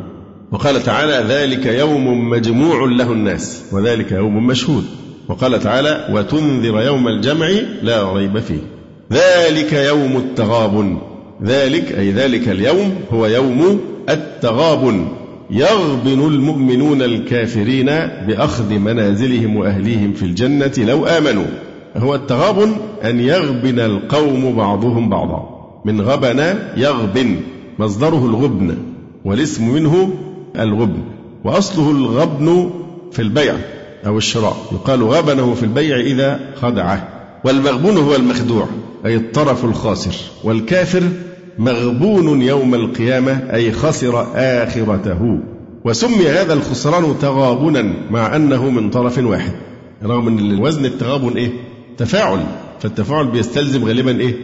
وقال 0.53 0.83
تعالى 0.83 1.35
ذلك 1.35 1.67
يوم 1.67 2.31
مجموع 2.31 2.91
له 2.91 3.13
الناس 3.13 3.63
وذلك 3.73 4.13
يوم 4.13 4.47
مشهود. 4.47 4.85
وقال 5.29 5.61
تعالى 5.61 6.09
وتنذر 6.13 6.83
يوم 6.83 7.09
الجمع 7.09 7.49
لا 7.83 8.13
ريب 8.13 8.39
فيه. 8.39 8.61
ذلك 9.13 9.73
يوم 9.73 10.17
التغابن. 10.17 10.99
ذلك 11.45 11.93
أي 11.93 12.11
ذلك 12.11 12.49
اليوم 12.49 12.95
هو 13.13 13.27
يوم 13.27 13.81
التغابن 14.09 15.07
يغبن 15.51 16.27
المؤمنون 16.27 17.03
الكافرين 17.03 17.87
بأخذ 18.27 18.75
منازلهم 18.79 19.57
وأهليهم 19.57 20.13
في 20.13 20.23
الجنة 20.23 20.73
لو 20.79 21.07
آمنوا. 21.07 21.47
هو 21.97 22.15
التغابن 22.15 22.73
أن 23.05 23.21
يغبن 23.21 23.81
القوم 23.81 24.57
بعضهم 24.57 25.11
بعضا. 25.11 25.49
من 25.85 26.01
غبن 26.01 26.55
يغبن 26.77 27.37
مصدره 27.79 28.27
الغبن 28.27 28.77
والاسم 29.25 29.69
منه 29.69 30.15
الغبن. 30.59 31.03
وأصله 31.45 31.91
الغبن 31.91 32.71
في 33.13 33.23
البيع 33.23 33.55
أو 34.07 34.19
الشراء. 34.19 34.57
يقال 34.73 35.03
غبنه 35.03 35.55
في 35.55 35.63
البيع 35.63 36.01
إذا 36.01 36.41
خدعه. 36.63 37.09
والمغبون 37.45 37.97
هو 37.97 38.15
المخدوع 38.15 38.67
أي 39.07 39.17
الطرف 39.17 39.65
الخاسر. 39.65 40.15
والكافر 40.45 41.03
مغبون 41.59 42.43
يوم 42.43 42.75
القيامة 42.75 43.33
أي 43.53 43.73
خسر 43.73 44.27
آخرته. 44.35 45.39
وسمي 45.85 46.29
هذا 46.29 46.53
الخسران 46.55 47.15
تغابنا 47.21 47.95
مع 48.11 48.37
أنه 48.37 48.71
من 48.71 48.91
طرف 48.91 49.19
واحد. 49.19 49.53
رغم 50.05 50.29
أن 50.29 50.39
الوزن 50.39 50.85
التغابن 50.85 51.37
إيه؟ 51.37 51.51
تفاعل. 51.97 52.41
فالتفاعل 52.81 53.27
بيستلزم 53.27 53.85
غالبا 53.85 54.21
إيه؟ 54.21 54.35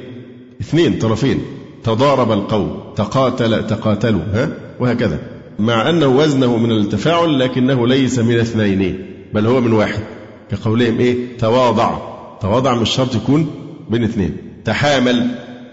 اثنين 0.61 0.99
طرفين. 0.99 1.39
تضارب 1.85 2.33
القوم. 2.33 2.81
تقاتل 2.97 3.67
تقاتلوا. 3.67 4.21
ها؟ 4.35 4.49
وهكذا. 4.81 5.19
مع 5.59 5.91
أنه 5.91 6.07
وزنه 6.07 6.57
من 6.57 6.71
التفاعل 6.73 7.39
لكنه 7.39 7.87
ليس 7.87 8.19
من 8.19 8.39
اثنين 8.39 9.07
بل 9.35 9.47
هو 9.47 9.61
من 9.61 9.73
واحد. 9.73 10.03
كقولهم 10.51 10.99
إيه؟ 10.99 11.17
تواضع. 11.39 11.99
تواضع 12.41 12.75
مش 12.75 12.91
شرط 12.91 13.15
يكون 13.15 13.47
بين 13.91 14.05
اثنين. 14.05 14.37
تحامل. 14.65 15.27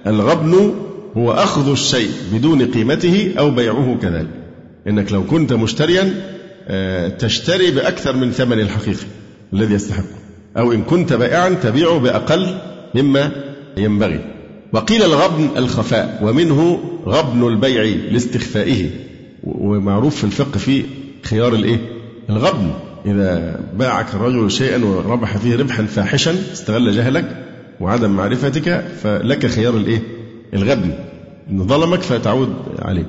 الغبن 0.07 0.73
هو 1.17 1.31
أخذ 1.31 1.71
الشيء 1.71 2.09
بدون 2.33 2.65
قيمته 2.65 3.33
أو 3.39 3.51
بيعه 3.51 3.97
كذلك. 4.01 4.29
إنك 4.87 5.11
لو 5.11 5.23
كنت 5.23 5.53
مشتريا 5.53 6.13
آه، 6.67 7.07
تشتري 7.07 7.71
بأكثر 7.71 8.15
من 8.15 8.31
ثمن 8.31 8.59
الحقيقي 8.59 9.05
الذي 9.53 9.73
يستحقه 9.73 10.17
أو 10.57 10.71
إن 10.73 10.83
كنت 10.83 11.13
بائعا 11.13 11.49
تبيعه 11.49 11.97
بأقل 11.99 12.57
مما 12.95 13.31
ينبغي. 13.77 14.19
وقيل 14.73 15.03
الغبن 15.03 15.49
الخفاء 15.57 16.19
ومنه 16.23 16.79
غبن 17.05 17.47
البيع 17.47 17.83
لاستخفائه. 18.11 18.89
ومعروف 19.43 20.15
في 20.15 20.23
الفقه 20.23 20.57
في 20.57 20.83
خيار 21.23 21.55
الإيه؟ 21.55 21.79
الغبن. 22.29 22.71
إذا 23.05 23.59
باعك 23.73 24.13
الرجل 24.13 24.51
شيئا 24.51 24.85
وربح 24.85 25.37
فيه 25.37 25.55
ربحا 25.55 25.83
فاحشا 25.83 26.35
استغل 26.53 26.91
جهلك 26.91 27.43
وعدم 27.79 28.11
معرفتك 28.11 28.85
فلك 29.03 29.45
خيار 29.45 29.77
الإيه؟ 29.77 30.16
الغبن 30.53 30.91
إن 31.51 31.67
ظلمك 31.67 32.01
فتعود 32.01 32.53
عليه 32.79 33.05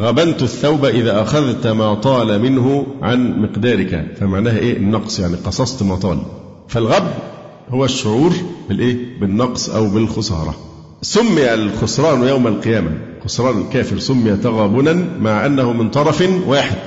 غبنت 0.00 0.42
الثوب 0.42 0.84
إذا 0.84 1.22
أخذت 1.22 1.66
ما 1.66 1.94
طال 1.94 2.42
منه 2.42 2.86
عن 3.02 3.42
مقدارك. 3.42 4.06
فمعناها 4.20 4.58
إيه؟ 4.58 4.76
النقص 4.76 5.20
يعني 5.20 5.36
قصصت 5.36 5.82
ما 5.82 5.96
طال. 5.96 6.18
فالغبن 6.68 7.10
هو 7.70 7.84
الشعور 7.84 8.32
بالإيه؟ 8.68 9.20
بالنقص 9.20 9.70
أو 9.70 9.90
بالخسارة. 9.90 10.54
سمي 11.02 11.54
الخسران 11.54 12.28
يوم 12.28 12.46
القيامة. 12.46 12.90
خسران 13.24 13.60
الكافر 13.60 13.98
سمي 13.98 14.36
تغابنا 14.36 15.04
مع 15.20 15.46
أنه 15.46 15.72
من 15.72 15.90
طرف 15.90 16.28
واحد. 16.46 16.78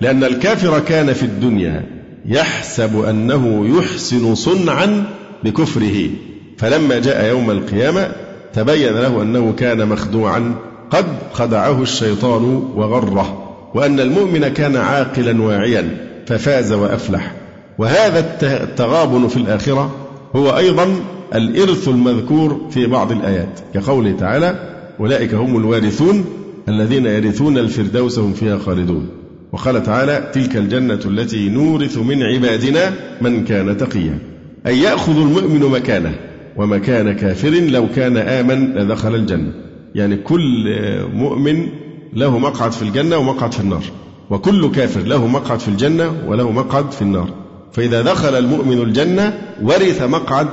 لأن 0.00 0.24
الكافر 0.24 0.78
كان 0.78 1.12
في 1.12 1.22
الدنيا 1.22 1.84
يحسب 2.26 3.04
أنه 3.04 3.68
يحسن 3.78 4.34
صنعا 4.34 5.04
بكفره 5.44 6.10
فلما 6.58 6.98
جاء 6.98 7.28
يوم 7.28 7.50
القيامة 7.50 8.12
تبين 8.56 8.92
له 8.92 9.22
أنه 9.22 9.52
كان 9.52 9.88
مخدوعا 9.88 10.54
قد 10.90 11.04
خدعه 11.32 11.82
الشيطان 11.82 12.44
وغره 12.76 13.52
وأن 13.74 14.00
المؤمن 14.00 14.48
كان 14.48 14.76
عاقلا 14.76 15.42
واعيا 15.42 15.96
ففاز 16.26 16.72
وأفلح. 16.72 17.32
وهذا 17.78 18.36
التغابن 18.42 19.28
في 19.28 19.36
الآخرة 19.36 19.94
هو 20.36 20.56
أيضا 20.56 20.94
الإرث 21.34 21.88
المذكور 21.88 22.60
في 22.70 22.86
بعض 22.86 23.12
الآيات. 23.12 23.60
كقوله 23.74 24.12
تعالى 24.12 24.76
أولئك 25.00 25.34
هم 25.34 25.56
الوارثون 25.56 26.24
الذين 26.68 27.06
يرثون 27.06 27.58
الفردوس 27.58 28.18
هم 28.18 28.32
فيها 28.32 28.58
خالدون. 28.58 29.08
وقال 29.52 29.82
تعالى 29.82 30.30
تلك 30.34 30.56
الجنة 30.56 31.00
التي 31.04 31.48
نورث 31.48 31.98
من 31.98 32.22
عبادنا 32.22 32.92
من 33.20 33.44
كان 33.44 33.76
تقيا. 33.76 34.18
أي 34.66 34.80
يأخذ 34.80 35.16
المؤمن 35.16 35.60
مكانه. 35.60 36.14
ومكان 36.56 37.12
كافر 37.12 37.50
لو 37.50 37.88
كان 37.96 38.16
آمن 38.16 38.74
لدخل 38.74 39.14
الجنة. 39.14 39.52
يعني 39.94 40.16
كل 40.16 40.74
مؤمن 41.14 41.66
له 42.12 42.38
مقعد 42.38 42.72
في 42.72 42.82
الجنة 42.82 43.16
ومقعد 43.16 43.52
في 43.52 43.60
النار. 43.60 43.82
وكل 44.30 44.70
كافر 44.70 45.00
له 45.00 45.26
مقعد 45.26 45.60
في 45.60 45.68
الجنة 45.68 46.12
وله 46.26 46.50
مقعد 46.50 46.92
في 46.92 47.02
النار. 47.02 47.28
فإذا 47.72 48.02
دخل 48.02 48.38
المؤمن 48.38 48.82
الجنة 48.82 49.38
ورث 49.62 50.02
مقعد 50.02 50.46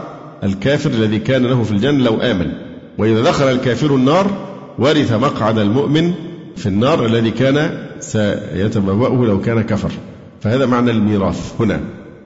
الكافر 0.44 0.90
الذي 0.90 1.20
كان 1.20 1.46
له 1.46 1.64
في 1.64 1.72
الجنة 1.72 2.04
لو 2.04 2.18
آمن. 2.18 2.52
وإذا 2.98 3.22
دخل 3.22 3.46
الكافر 3.46 3.96
النار 3.96 4.28
ورث 4.80 5.14
مقعد 5.14 5.58
المؤمن 5.58 6.14
في 6.56 6.66
النار 6.66 7.06
الذي 7.06 7.32
كان 7.32 7.88
سيتبوأه 8.00 9.26
لو 9.26 9.42
كان 9.42 9.62
كفر. 9.62 9.92
فهذا 10.42 10.66
معنى 10.66 10.92
الميراث 10.92 11.62
هنا. 11.62 11.80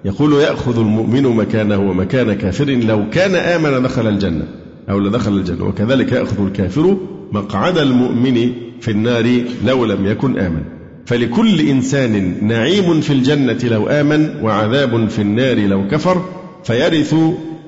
يقول 0.08 0.34
يأخذ 0.34 0.80
المؤمن 0.80 1.24
مكانه 1.24 1.78
ومكان 1.78 2.34
كافر 2.34 2.66
لو 2.66 3.10
كان 3.10 3.36
آمن 3.36 3.84
دخل 3.84 4.08
الجنة 4.08 4.48
أو 4.90 5.00
لدخل 5.00 5.32
الجنة. 5.32 5.66
وكذلك 5.66 6.12
يأخذ 6.12 6.46
الكافر 6.46 6.98
مقعد 7.32 7.78
المؤمن 7.78 8.52
في 8.82 8.92
النار 8.92 9.42
لو 9.66 9.86
لم 9.86 10.06
يكن 10.06 10.40
آمن. 10.40 10.62
فلكل 11.06 11.62
إنسان 11.62 12.48
نعيم 12.48 13.02
في 13.02 13.14
الجنة 13.14 13.58
لو 13.64 13.88
آمن 13.88 14.30
وعذاب 14.42 15.10
في 15.10 15.22
النار 15.22 15.60
لو 15.60 15.88
كفر 15.88 16.26
فيرث 16.64 17.16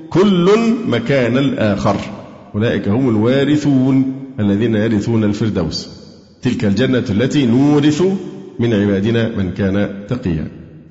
كل 0.09 0.49
مكان 0.87 1.37
الآخر. 1.37 1.95
أولئك 2.55 2.87
هم 2.87 3.09
الوارثون 3.09 4.13
الذين 4.39 4.75
يرثون 4.75 5.23
الفردوس. 5.23 5.89
تلك 6.41 6.65
الجنة 6.65 7.05
التي 7.09 7.45
نورث 7.45 8.03
من 8.59 8.73
عبادنا 8.73 9.31
من 9.37 9.51
كان 9.51 10.05
تقيا. 10.09 10.47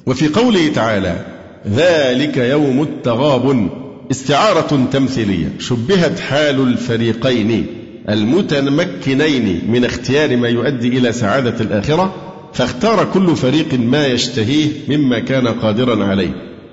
وفي 0.07 0.29
قوله 0.29 0.69
تعالى 0.69 1.38
ذلك 1.67 2.37
يوم 2.37 2.83
التغابن 2.83 3.69
استعارة 4.11 4.89
تمثيلية. 4.93 5.53
شبهت 5.59 6.21
حال 6.21 6.61
الفريقين 6.61 7.67
المتمكنين 8.09 9.63
من 9.69 9.85
اختيار 9.85 10.37
ما 10.37 10.49
يؤدي 10.49 10.89
إلى 10.99 11.13
سعادة 11.13 11.61
الآخرة 11.61 12.15
فاختار 12.53 13.05
كل 13.15 13.37
فريق 13.37 13.75
ما 13.75 14.07
يشتهيه 14.07 14.69
مما 14.89 15.19
كان 15.19 15.49
قادرا 15.49 16.05
عليه 16.05 16.31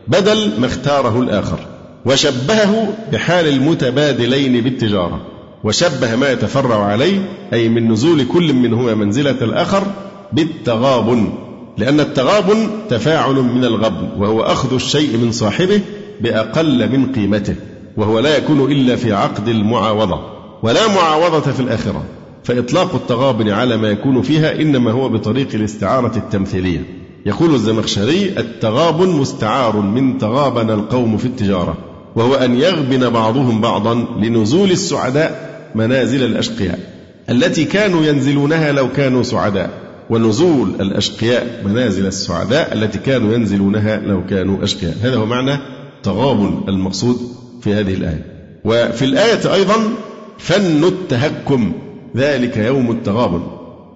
بدل 0.08 0.60
ما 0.60 0.65
اختاره 0.65 1.21
الآخر. 1.21 1.60
وشبهه 2.06 2.93
بحال 3.12 3.48
المتبادلين 3.48 4.62
بالتجارة. 4.62 5.36
وشبه 5.63 6.15
ما 6.15 6.32
يتفرع 6.32 6.84
عليه 6.84 7.30
أي 7.54 7.69
من 7.69 7.91
نزول 7.91 8.24
كل 8.24 8.54
منهما 8.54 8.95
منزلة 8.95 9.38
الآخر 9.41 9.84
بالتغابن 10.34 11.34
لأن 11.78 12.00
التغابن 12.00 12.68
تفاعل 12.90 13.36
من 13.36 13.66
الغبن 13.66 14.08
وهو 14.18 14.42
أخذ 14.42 14.74
الشيء 14.74 15.18
من 15.18 15.32
صاحبه 15.32 15.82
بأقل 16.22 16.90
من 16.90 17.12
قيمته 17.12 17.56
وهو 17.98 18.20
لا 18.20 18.38
يكون 18.38 18.72
إلا 18.72 18.96
في 18.96 19.14
عقد 19.14 19.48
المعاوضة. 19.48 20.20
ولا 20.64 20.88
معاوضة 20.88 21.52
في 21.52 21.60
الآخرة 21.60 22.04
فإطلاق 22.44 22.96
التغابن 22.96 23.50
على 23.50 23.78
ما 23.78 23.90
يكون 23.90 24.22
فيها 24.22 24.62
إنما 24.62 24.92
هو 24.92 25.10
بطريق 25.10 25.48
الاستعارة 25.54 26.18
التمثيلية. 26.18 26.84
يقول 27.26 27.54
الزمخشري 27.54 28.34
التغابن 28.38 29.08
مستعار 29.10 29.76
من 29.76 30.18
تغابن 30.18 30.70
القوم 30.70 31.18
في 31.18 31.26
التجارة 31.26 31.78
وهو 32.16 32.36
أن 32.36 32.60
يغبن 32.60 33.10
بعضهم 33.10 33.62
بعضا 33.62 34.06
لنزول 34.20 34.72
السعداء 34.72 35.56
منازل 35.76 36.24
الأشقياء 36.24 36.80
التي 37.30 37.64
كانوا 37.66 38.06
ينزلونها 38.06 38.72
لو 38.72 38.92
كانوا 38.92 39.24
سعداء. 39.24 39.85
ونزول 40.10 40.82
الأشقياء 40.82 41.62
منازل 41.65 42.06
السعداء 42.06 42.74
التي 42.74 42.98
كانوا 42.98 43.34
ينزلونها 43.34 43.98
لو 43.98 44.26
كانوا 44.26 44.63
أشقياء. 44.63 44.96
هذا 45.02 45.15
هو 45.15 45.26
معنى 45.26 45.58
تغابن 46.04 46.63
المقصود 46.68 47.18
في 47.62 47.74
هذه 47.74 47.94
الآية. 47.94 48.26
وفي 48.65 49.06
الآية 49.06 49.54
أيضا 49.54 49.76
فن 50.38 50.84
التهكم 50.84 51.74
ذلك 52.18 52.58
يوم 52.58 52.91
التغابن. 52.91 53.41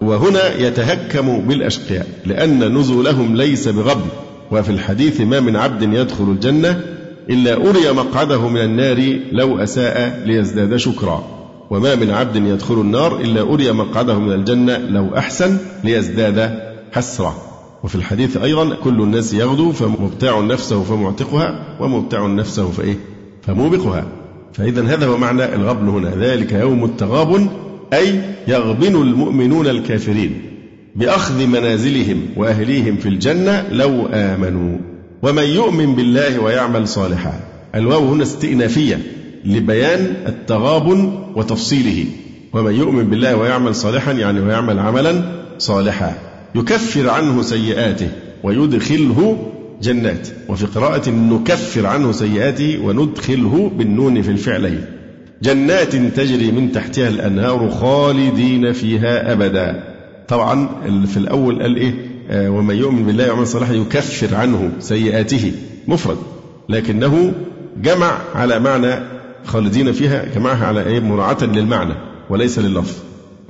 وهنا 0.02 0.56
يتهكم 0.56 1.40
بالأشقياء 1.40 2.08
لأن 2.26 2.78
نزولهم 2.78 3.36
ليس 3.36 3.68
بغبن. 3.68 4.10
وفي 4.52 4.70
الحديث 4.70 5.22
ما 5.22 5.40
من 5.40 5.56
عبد 5.56 5.82
يدخل 5.82 6.24
الجنة 6.24 6.82
إلا 7.30 7.54
أري 7.54 7.92
مقعده 7.92 8.48
من 8.48 8.62
النار 8.62 9.20
لو 9.32 9.58
أساء 9.58 10.24
ليزداد 10.26 10.76
شكرا. 10.76 11.39
وما 11.70 11.96
من 11.96 12.10
عبد 12.10 12.36
يدخل 12.36 12.82
النار 12.82 13.22
إلا 13.22 13.42
أري 13.42 13.72
مقعده 13.72 14.20
من 14.20 14.34
الجنة 14.34 14.78
لو 14.78 15.16
أحسن 15.18 15.58
ليزداد 15.84 16.60
حسرة. 16.92 17.36
وفي 17.84 17.96
الحديث 17.96 18.38
أيضا 18.38 18.76
كل 18.76 19.02
الناس 19.02 19.34
يغدو 19.34 19.72
فمبتاع 19.72 20.40
نفسه 20.40 20.84
فمعتقها 20.84 21.78
ومبتاع 21.80 22.28
نفسه 22.28 22.72
فإيه؟ 22.72 22.96
فموبقها. 23.42 24.06
فإذا 24.54 24.84
هذا 24.84 25.08
هو 25.08 25.18
معنى 25.18 25.56
الغبن 25.56 25.90
هنا. 25.90 26.16
ذلك 26.16 26.52
يوم 26.52 26.86
التغابن 26.86 27.50
أي 27.94 28.22
يغبن 28.48 29.02
المؤمنون 29.02 29.68
الكافرين 29.68 30.42
بأخذ 30.96 31.48
منازلهم 31.48 32.22
وأهليهم 32.38 32.96
في 32.98 33.10
الجنة 33.10 33.68
لو 33.72 34.08
آمنوا. 34.14 34.78
ومن 35.22 35.44
يؤمن 35.44 35.96
بالله 35.96 36.40
ويعمل 36.40 36.88
صالحا. 36.88 37.40
الواو 37.76 38.08
هنا 38.08 38.24
استئنافية. 38.24 39.19
لبيان 39.46 40.16
التغابن 40.28 41.20
وتفصيله. 41.36 42.06
ومن 42.54 42.76
يؤمن 42.76 43.04
بالله 43.04 43.36
ويعمل 43.36 43.76
صالحا 43.76 44.12
يعني 44.12 44.40
ويعمل 44.40 44.80
عملا 44.80 45.24
صالحا. 45.58 46.14
يكفر 46.56 47.10
عنه 47.10 47.42
سيئاته 47.42 48.08
ويدخله 48.44 49.38
جنات. 49.82 50.28
وفي 50.48 50.66
قراءة 50.66 51.10
نكفر 51.10 51.86
عنه 51.86 52.12
سيئاته 52.12 52.80
وندخله 52.84 53.72
بالنون 53.78 54.22
في 54.22 54.32
الفعلين. 54.32 54.86
جنات 55.44 55.96
تجري 55.96 56.52
من 56.52 56.72
تحتها 56.72 57.10
الأنهار 57.10 57.70
خالدين 57.70 58.74
فيها 58.74 59.34
أبدا. 59.34 59.84
طبعا 60.28 60.70
في 61.08 61.18
الأول 61.18 61.62
قال 61.62 61.76
إيه؟ 61.76 61.94
آه، 62.30 62.50
ومن 62.50 62.76
يؤمن 62.76 63.06
بالله 63.06 63.24
ويعمل 63.24 63.48
صالحا 63.48 63.74
يكفر 63.74 64.36
عنه 64.36 64.72
سيئاته. 64.80 65.52
مفرد. 65.88 66.18
لكنه 66.70 67.34
جمع 67.82 68.18
على 68.36 68.60
معنى 68.60 69.19
خالدين 69.46 69.92
فيها 69.92 70.26
جمعها 70.36 70.66
على 70.68 70.84
إيه؟ 70.84 71.00
مراعاة 71.00 71.44
للمعنى 71.44 71.94
وليس 72.30 72.60
لللفظ. 72.60 72.96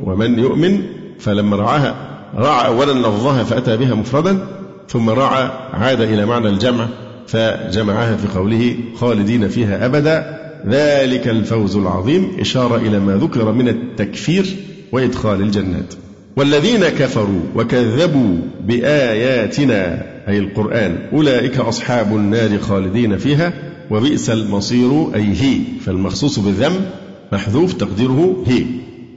ومن 0.03 0.39
يؤمن 0.39 0.81
فلما 1.19 1.55
رعاها 1.55 1.95
راعى 2.35 2.67
أولا 2.67 2.91
لفظها 2.91 3.43
فأتى 3.43 3.77
بها 3.77 3.95
مفردا 3.95 4.47
ثم 4.89 5.09
راعى 5.09 5.49
عاد 5.73 6.01
إلى 6.01 6.25
معنى 6.25 6.49
الجمع 6.49 6.87
فجمعها 7.27 8.15
في 8.15 8.39
قوله 8.39 8.75
خالدين 8.95 9.47
فيها 9.47 9.85
أبدا. 9.85 10.39
ذلك 10.67 11.27
الفوز 11.27 11.77
العظيم 11.77 12.31
إشارة 12.39 12.75
إلى 12.75 12.99
ما 12.99 13.15
ذكر 13.15 13.51
من 13.51 13.67
التكفير 13.67 14.45
وإدخال 14.91 15.41
الجنات. 15.41 15.93
والذين 16.35 16.89
كفروا 16.89 17.41
وكذبوا 17.55 18.37
بآياتنا 18.65 20.05
أي 20.27 20.39
القرآن 20.39 20.97
أولئك 21.13 21.57
أصحاب 21.59 22.15
النار 22.15 22.57
خالدين 22.57 23.17
فيها. 23.17 23.53
وبئس 23.89 24.29
المصير 24.29 25.15
أي 25.15 25.33
هي 25.41 25.59
فالمخصوص 25.85 26.39
بالذم 26.39 26.85
محذوف 27.31 27.73
تقديره 27.73 28.43
هي. 28.47 28.65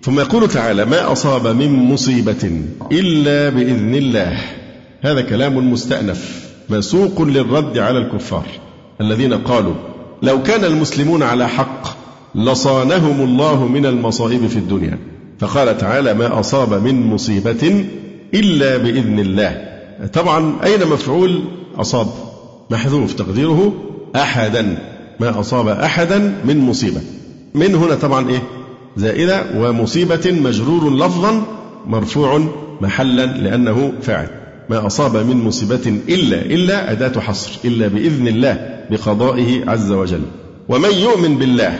ثم 0.02 0.20
يقول 0.20 0.48
تعالى 0.48 0.84
ما 0.84 1.12
أصاب 1.12 1.46
من 1.46 1.72
مصيبة 1.72 2.62
إلا 2.92 3.48
بإذن 3.48 3.94
الله. 3.94 4.38
هذا 5.00 5.20
كلام 5.20 5.72
مستأنف 5.72 6.50
مسوق 6.70 7.22
للرد 7.22 7.78
على 7.78 7.98
الكفار 7.98 8.46
الذين 9.00 9.34
قالوا 9.34 9.74
لو 10.22 10.42
كان 10.42 10.64
المسلمون 10.64 11.22
على 11.22 11.48
حق 11.48 11.96
لصانهم 12.34 13.20
الله 13.20 13.68
من 13.68 13.86
المصائب 13.86 14.46
في 14.46 14.56
الدنيا. 14.56 14.98
فقال 15.38 15.78
تعالى 15.78 16.14
ما 16.14 16.40
أصاب 16.40 16.84
من 16.84 17.06
مصيبة 17.06 17.84
إلا 18.34 18.76
بإذن 18.76 19.18
الله. 19.18 19.68
طبعا 20.12 20.54
أين 20.64 20.86
مفعول 20.88 21.42
أصاب؟ 21.76 22.06
محذوف 22.70 23.12
تقديره 23.12 23.72
أحدا. 24.16 24.78
ما 25.20 25.40
أصاب 25.40 25.68
أحدا 25.68 26.34
من 26.44 26.58
مصيبة. 26.58 27.00
من 27.54 27.74
هنا 27.74 27.94
طبعا 27.94 28.28
إيه؟ 28.28 28.42
زائدة 28.96 29.42
ومصيبة 29.56 30.32
مجرور 30.44 30.96
لفظا 30.96 31.42
مرفوع 31.86 32.48
محلا 32.80 33.26
لأنه 33.26 33.92
فاعل. 34.02 34.28
ما 34.70 34.86
أصاب 34.86 35.16
من 35.16 35.36
مصيبة 35.36 36.00
إلا 36.08 36.42
إلا 36.42 36.92
أداة 36.92 37.20
حصر 37.20 37.50
إلا 37.64 37.88
بإذن 37.88 38.28
الله 38.28 38.84
بقضائه 38.90 39.70
عز 39.70 39.92
وجل. 39.92 40.22
ومن 40.68 40.90
يؤمن 40.90 41.36
بالله 41.38 41.78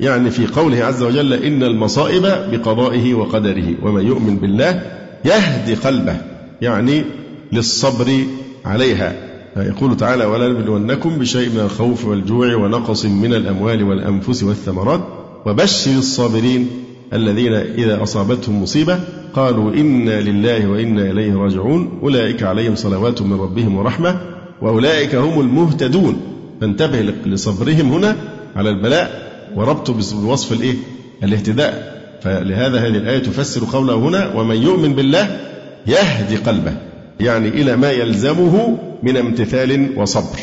يعني 0.00 0.30
في 0.30 0.46
قوله 0.46 0.84
عز 0.84 1.02
وجل 1.02 1.32
إن 1.32 1.62
المصائب 1.62 2.22
بقضائه 2.22 3.14
وقدره. 3.14 3.74
ومن 3.82 4.06
يؤمن 4.06 4.36
بالله 4.36 4.82
يهدي 5.24 5.74
قلبه 5.74 6.16
يعني 6.62 7.04
للصبر 7.52 8.24
عليها. 8.64 9.33
يقول 9.56 9.96
تعالى 9.96 10.24
ولا 10.24 10.48
نبلونكم 10.48 11.18
بشيء 11.18 11.50
من 11.50 11.60
الخوف 11.60 12.04
والجوع 12.04 12.54
ونقص 12.54 13.04
من 13.04 13.34
الأموال 13.34 13.82
والأنفس 13.82 14.42
والثمرات 14.42 15.00
وبشر 15.46 15.90
الصابرين 15.90 16.68
الذين 17.12 17.52
إذا 17.52 18.02
أصابتهم 18.02 18.62
مصيبة 18.62 19.00
قالوا 19.34 19.72
إنا 19.72 20.20
لله 20.20 20.66
وإنا 20.66 21.10
إليه 21.10 21.34
راجعون 21.34 21.98
أولئك 22.02 22.42
عليهم 22.42 22.74
صلوات 22.74 23.22
من 23.22 23.40
ربهم 23.40 23.76
ورحمة 23.76 24.20
وأولئك 24.62 25.14
هم 25.14 25.40
المهتدون. 25.40 26.20
فانتبه 26.60 27.00
لصبرهم 27.26 27.92
هنا 27.92 28.16
على 28.56 28.70
البلاء 28.70 29.32
وربطه 29.56 29.92
بوصف 29.92 30.52
الإيه؟ 30.52 30.74
الاهتداء. 31.22 31.94
فلهذا 32.22 32.78
هذه 32.78 32.96
الآية 32.96 33.18
تفسر 33.18 33.64
قوله 33.72 33.94
هنا 33.94 34.34
ومن 34.34 34.56
يؤمن 34.56 34.92
بالله 34.94 35.40
يهدي 35.86 36.36
قلبه. 36.36 36.76
يعني 37.20 37.48
إلى 37.48 37.76
ما 37.76 37.90
يلزمه 37.90 38.78
من 39.04 39.16
امتثال 39.16 39.98
وصبر. 39.98 40.40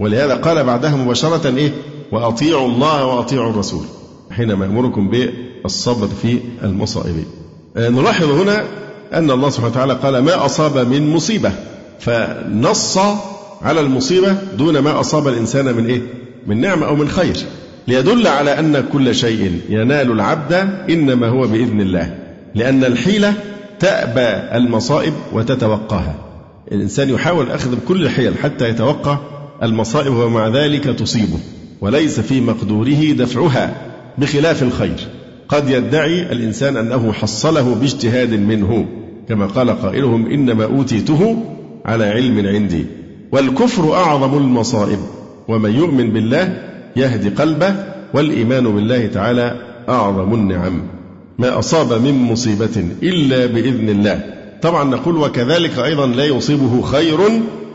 ولهذا 0.00 0.34
قال 0.34 0.64
بعدها 0.64 0.96
مباشرة 0.96 1.56
إيه؟ 1.56 1.72
وأطيعوا 2.12 2.68
الله 2.68 3.04
وأطيعوا 3.04 3.50
الرسول 3.50 3.84
حينما 4.30 4.64
يأمركم 4.64 5.10
بالصبر 5.10 6.08
في 6.22 6.38
المصائب. 6.62 7.24
آه، 7.76 7.88
نلاحظ 7.88 8.30
هنا 8.30 8.64
أن 9.12 9.30
الله 9.30 9.50
سبحانه 9.50 9.72
وتعالى 9.72 9.94
قال 9.94 10.18
ما 10.18 10.46
أصاب 10.46 10.78
من 10.78 11.10
مصيبة. 11.10 11.52
فنص 12.00 12.98
على 13.62 13.80
المصيبة 13.80 14.36
دون 14.58 14.78
ما 14.78 15.00
أصاب 15.00 15.28
الإنسان 15.28 15.64
من 15.74 15.86
إيه؟ 15.86 16.00
من 16.46 16.60
نعمة 16.60 16.86
أو 16.86 16.96
من 16.96 17.08
خير 17.08 17.36
ليدل 17.88 18.26
على 18.26 18.58
أن 18.58 18.84
كل 18.92 19.14
شيء 19.14 19.60
ينال 19.68 20.12
العبد 20.12 20.52
إنما 20.90 21.28
هو 21.28 21.46
بإذن 21.46 21.80
الله 21.80 22.18
لأن 22.54 22.84
الحيلة 22.84 23.34
تأبى 23.80 24.56
المصائب 24.56 25.12
وتتوقاها. 25.32 26.14
الإنسان 26.72 27.10
يحاول 27.10 27.50
أخذ 27.50 27.76
بكل 27.76 28.02
الحيل 28.02 28.38
حتى 28.38 28.68
يتوقع 28.68 29.18
المصائب 29.62 30.14
ومع 30.14 30.48
ذلك 30.48 30.84
تصيبه 30.84 31.38
وليس 31.80 32.20
في 32.20 32.40
مقدوره 32.40 33.12
دفعها 33.12 33.74
بخلاف 34.18 34.62
الخير. 34.62 35.08
قد 35.48 35.70
يدعي 35.70 36.32
الإنسان 36.32 36.76
أنه 36.76 37.12
حصله 37.12 37.74
باجتهاد 37.74 38.34
منه 38.34 38.86
كما 39.28 39.46
قال 39.46 39.70
قائلهم 39.70 40.26
إنما 40.26 40.64
أوتيته 40.64 41.44
على 41.84 42.04
علم 42.04 42.46
عندي. 42.46 42.86
والكفر 43.32 43.94
أعظم 43.94 44.38
المصائب 44.38 44.98
ومن 45.48 45.74
يؤمن 45.74 46.10
بالله 46.10 46.62
يهدي 46.96 47.28
قلبه 47.28 47.74
والإيمان 48.14 48.64
بالله 48.74 49.06
تعالى 49.06 49.56
أعظم 49.88 50.34
النعم. 50.34 50.82
ما 51.38 51.58
أصاب 51.58 52.02
من 52.02 52.14
مصيبة 52.14 52.84
إلا 53.02 53.46
بإذن 53.46 53.88
الله. 53.88 54.39
طبعا 54.62 54.84
نقول 54.84 55.16
وكذلك 55.16 55.78
أيضا 55.78 56.06
لا 56.06 56.24
يصيبه 56.24 56.82
خير 56.82 57.18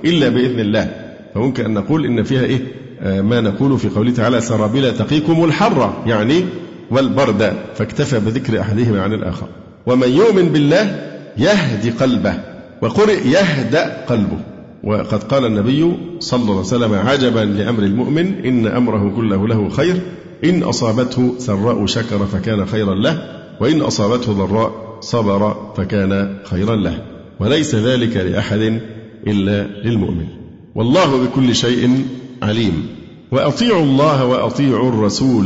إلا 0.05 0.29
بإذن 0.29 0.59
الله. 0.59 0.91
فممكن 1.35 1.65
أن 1.65 1.73
نقول 1.73 2.05
إن 2.05 2.23
فيها 2.23 2.43
إيه؟ 2.43 2.59
آه، 3.01 3.21
ما 3.21 3.41
نقول 3.41 3.79
في 3.79 3.89
قوله 3.89 4.11
تعالى 4.11 4.41
سرابيل 4.41 4.97
تقيكم 4.97 5.43
الحر 5.43 5.93
يعني 6.05 6.45
والبرد. 6.91 7.53
فاكتفى 7.75 8.19
بذكر 8.19 8.61
أحدهما 8.61 9.01
عن 9.01 9.13
الآخر. 9.13 9.47
ومن 9.85 10.09
يؤمن 10.09 10.49
بالله 10.49 11.11
يهدي 11.37 11.89
قلبه. 11.89 12.33
وقرئ 12.81 13.27
يهدأ 13.27 14.05
قلبه. 14.09 14.37
وقد 14.83 15.23
قال 15.23 15.45
النبي 15.45 15.93
صلى 16.19 16.41
الله 16.41 16.51
عليه 16.51 16.59
وسلم 16.59 16.93
عجبا 16.93 17.39
لأمر 17.39 17.83
المؤمن 17.83 18.45
إن 18.45 18.67
أمره 18.67 19.13
كله 19.15 19.47
له 19.47 19.69
خير. 19.69 19.95
إن 20.43 20.63
أصابته 20.63 21.35
سراء 21.37 21.85
شكر 21.85 22.25
فكان 22.25 22.65
خيرا 22.65 22.95
له 22.95 23.21
وإن 23.59 23.81
أصابته 23.81 24.33
ضراء 24.33 24.84
صبر 25.01 25.71
فكان 25.77 26.38
خيرا 26.43 26.75
له 26.75 27.01
وليس 27.39 27.75
ذلك 27.75 28.17
لأحد 28.17 28.81
إلا 29.27 29.67
للمؤمن. 29.84 30.27
والله 30.75 31.23
بكل 31.23 31.55
شيء 31.55 32.05
عليم. 32.41 32.88
وأطيعوا 33.31 33.84
الله 33.84 34.25
وأطيعوا 34.25 34.89
الرسول 34.89 35.45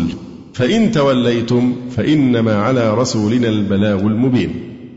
فإن 0.53 0.91
توليتم 0.91 1.75
فإنما 1.97 2.55
على 2.55 2.93
رسولنا 2.93 3.49
البلاغ 3.49 3.99
المبين. 3.99 4.51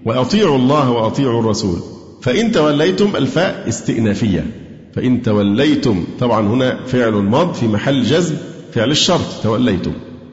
وأطيعوا 0.04 0.56
الله 0.56 0.90
وأطيعوا 0.90 1.40
الرسول 1.40 1.78
فإن 2.22 2.52
توليتم 2.52 3.16
ألفاء 3.16 3.68
استئنافية. 3.68 4.46
فإن 4.94 5.22
توليتم 5.22 6.04
طبعا 6.20 6.46
هنا 6.46 6.78
فعل 6.86 7.12
ماض 7.12 7.54
في 7.54 7.68
محل 7.68 8.02
جزم 8.02 8.36
فعل 8.72 8.90
الشرط 8.90 9.42
توليتم. 9.42 9.92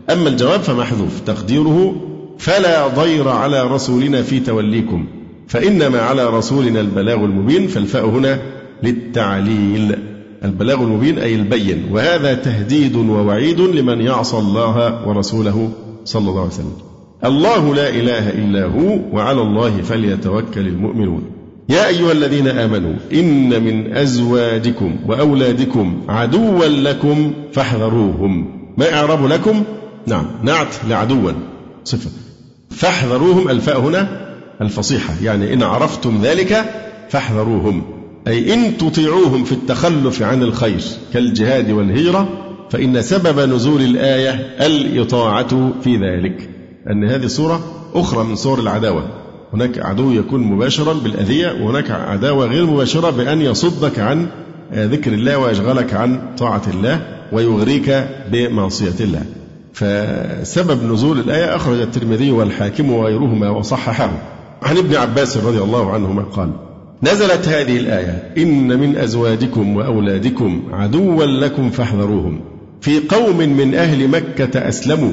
أما 0.09 0.29
الجواب 0.29 0.59
فمحذوف 0.59 1.19
تقديره 1.19 2.08
فلا 2.39 2.87
ضير 2.87 3.29
على 3.29 3.63
رسولنا 3.63 4.21
في 4.21 4.39
توليكم 4.39 5.05
فإنما 5.47 6.01
على 6.01 6.25
رسولنا 6.25 6.79
البلاغ 6.79 7.15
المبين 7.15 7.67
فالفاء 7.67 8.05
هنا 8.05 8.39
للتعليل. 8.83 9.95
البلاغ 10.43 10.81
المبين 10.81 11.19
أي 11.19 11.35
البين 11.35 11.83
وهذا 11.91 12.33
تهديد 12.33 12.95
ووعيد 12.95 13.59
لمن 13.61 14.01
يعصى 14.01 14.37
الله 14.37 15.07
ورسوله 15.07 15.71
صلى 16.05 16.29
الله 16.29 16.41
عليه 16.41 16.51
وسلم. 16.51 16.73
الله 17.25 17.75
لا 17.75 17.89
إله 17.89 18.29
إلا 18.29 18.65
هو 18.65 18.99
وعلى 19.13 19.41
الله 19.41 19.81
فليتوكل 19.81 20.67
المؤمنون. 20.67 21.23
يا 21.69 21.87
أيها 21.87 22.11
الذين 22.11 22.47
آمنوا 22.47 22.93
إن 23.13 23.63
من 23.63 23.93
أزواجكم 23.93 24.95
وأولادكم 25.07 26.01
عدوا 26.09 26.65
لكم 26.65 27.33
فاحذروهم. 27.53 28.45
ما 28.77 28.93
إعراب 28.93 29.25
لكم؟ 29.25 29.63
نعم 30.07 30.25
نعت 30.43 30.75
لعدوا. 30.89 31.31
صفة 31.83 32.09
فاحذروهم 32.69 33.49
الفاء 33.49 33.79
هنا 33.79 34.29
الفصيحة 34.61 35.13
يعني 35.23 35.53
إن 35.53 35.63
عرفتم 35.63 36.21
ذلك 36.21 36.65
فاحذروهم. 37.09 37.83
أي 38.27 38.53
إن 38.53 38.77
تطيعوهم 38.77 39.43
في 39.43 39.51
التخلف 39.51 40.21
عن 40.21 40.43
الخير 40.43 40.81
كالجهاد 41.13 41.71
والهجرة 41.71 42.27
فإن 42.69 43.01
سبب 43.01 43.39
نزول 43.53 43.81
الآية 43.81 44.31
الإطاعة 44.65 45.71
في 45.83 45.97
ذلك. 45.97 46.49
أن 46.89 47.09
هذه 47.09 47.27
صورة 47.27 47.61
أخرى 47.93 48.23
من 48.23 48.35
صور 48.35 48.59
العداوة. 48.59 49.05
هناك 49.53 49.79
عدو 49.79 50.11
يكون 50.11 50.41
مباشرا 50.41 50.93
بالأذية 50.93 51.63
وهناك 51.63 51.91
عداوة 51.91 52.45
غير 52.45 52.65
مباشرة 52.65 53.09
بأن 53.09 53.41
يصدك 53.41 53.99
عن 53.99 54.27
ذكر 54.73 55.13
الله 55.13 55.37
ويشغلك 55.37 55.93
عن 55.93 56.35
طاعة 56.37 56.61
الله 56.73 57.01
ويغريك 57.31 58.07
بمعصية 58.31 59.03
الله. 59.03 59.25
فسبب 59.73 60.91
نزول 60.91 61.19
الآية 61.19 61.55
أخرج 61.55 61.79
الترمذي 61.79 62.31
والحاكم 62.31 62.91
وغيرهما 62.91 63.49
وصححه. 63.49 64.11
عن 64.61 64.77
ابن 64.77 64.95
عباس 64.95 65.37
رضي 65.37 65.61
الله 65.61 65.91
عنهما 65.91 66.23
قال 66.23 66.49
نزلت 67.03 67.47
هذه 67.47 67.77
الآية 67.77 68.33
إن 68.37 68.79
من 68.79 68.97
أزواجكم 68.97 69.75
وأولادكم 69.75 70.61
عدوا 70.71 71.25
لكم 71.25 71.69
فاحذروهم. 71.69 72.41
في 72.81 72.99
قوم 72.99 73.37
من 73.37 73.75
أهل 73.75 74.07
مكة 74.07 74.69
أسلموا 74.69 75.11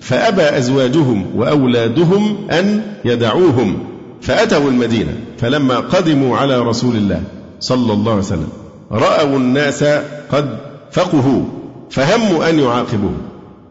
فأبى 0.00 0.42
أزواجهم 0.42 1.26
وأولادهم 1.36 2.36
أن 2.50 2.82
يدعوهم 3.04 3.78
فأتوا 4.20 4.70
المدينة 4.70 5.12
فلما 5.38 5.76
قدموا 5.76 6.36
على 6.36 6.58
رسول 6.58 6.96
الله 6.96 7.22
صلى 7.60 7.92
الله 7.92 8.12
عليه 8.12 8.22
وسلم 8.22 8.48
رأوا 8.92 9.36
الناس 9.36 9.84
قد 10.32 10.58
فقهوا 10.92 11.42
فهموا 11.90 12.50
أن 12.50 12.58
يعاقبوهم. 12.58 13.22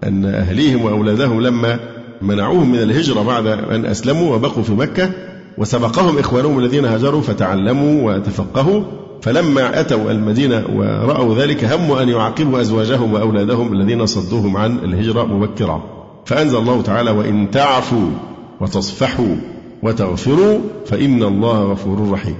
أن 0.08 0.26
أهليهم 0.26 0.86
وأولادهم 0.86 1.42
لما 1.42 1.80
منعوهم 2.22 2.72
من 2.72 2.80
الهجرة 2.80 3.22
بعد 3.22 3.48
أن 3.48 3.86
أسلموا 3.86 4.36
وبقوا 4.36 4.64
في 4.64 4.74
مكة 4.74 5.10
وسبقهم 5.58 6.20
إخوانهم 6.20 6.60
الذين 6.60 6.86
هاجروا 6.86 7.22
فتعلموا 7.22 8.12
وتفقهوا 8.12 8.84
فلما 9.22 9.80
أتوا 9.80 10.12
المدينة 10.12 10.64
ورأوا 10.76 11.36
ذلك 11.36 11.64
هموا 11.64 12.02
أن 12.02 12.10
يعاقبوا 12.10 12.62
أزواجهم 12.62 13.14
وأولادهم 13.14 13.74
الذين 13.74 14.06
صدوهم 14.06 14.58
عن 14.58 14.78
الهجرة 14.78 15.24
مبكرا. 15.24 15.84
فأنزل 16.26 16.58
الله 16.58 16.82
تعالى 16.82 17.12
وإن 17.12 17.52
تعفوا 17.52 18.10
وتصفحوا 18.62 19.36
وتغفروا 19.84 20.60
فإن 20.86 21.24
الله 21.24 21.64
غفور 21.72 22.12
رحيم. 22.12 22.36